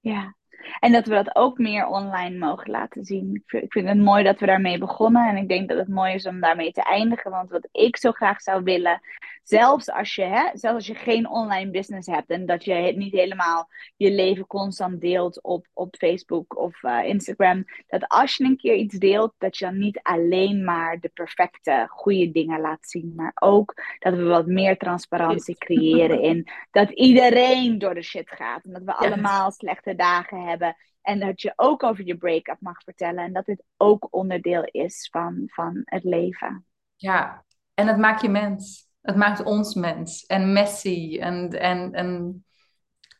[0.00, 0.36] Ja,
[0.80, 3.44] en dat we dat ook meer online mogen laten zien.
[3.46, 5.28] Ik vind het mooi dat we daarmee begonnen.
[5.28, 7.30] En ik denk dat het mooi is om daarmee te eindigen.
[7.30, 9.00] Want wat ik zo graag zou willen,
[9.48, 13.12] zelfs als je, hè, zelfs als je geen online business hebt en dat je niet
[13.12, 18.56] helemaal je leven constant deelt op, op Facebook of uh, Instagram, dat als je een
[18.56, 23.12] keer iets deelt, dat je dan niet alleen maar de perfecte, goede dingen laat zien,
[23.16, 28.64] maar ook dat we wat meer transparantie creëren in dat iedereen door de shit gaat
[28.64, 30.76] en dat we allemaal slechte dagen hebben.
[31.02, 33.24] En dat je ook over je break-up mag vertellen.
[33.24, 36.66] En dat dit ook onderdeel is van, van het leven.
[36.96, 37.44] Ja,
[37.74, 38.87] en het maakt je mens.
[39.08, 40.26] Het maakt ons mens.
[40.26, 41.18] En messy.
[41.20, 42.44] En, en, en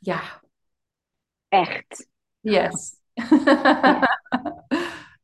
[0.01, 0.43] ja.
[1.49, 2.09] Echt.
[2.41, 2.97] Yes.
[3.45, 4.09] Ja.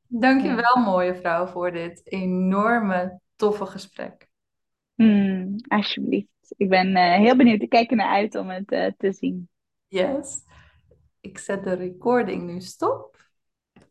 [0.06, 4.28] Dankjewel, mooie vrouw, voor dit enorme, toffe gesprek.
[4.94, 6.54] Hmm, alsjeblieft.
[6.56, 7.62] Ik ben eh, heel benieuwd.
[7.62, 9.48] Ik kijk er naar uit om het eh, te zien.
[9.88, 10.42] Yes.
[11.20, 13.13] Ik zet de recording nu stop.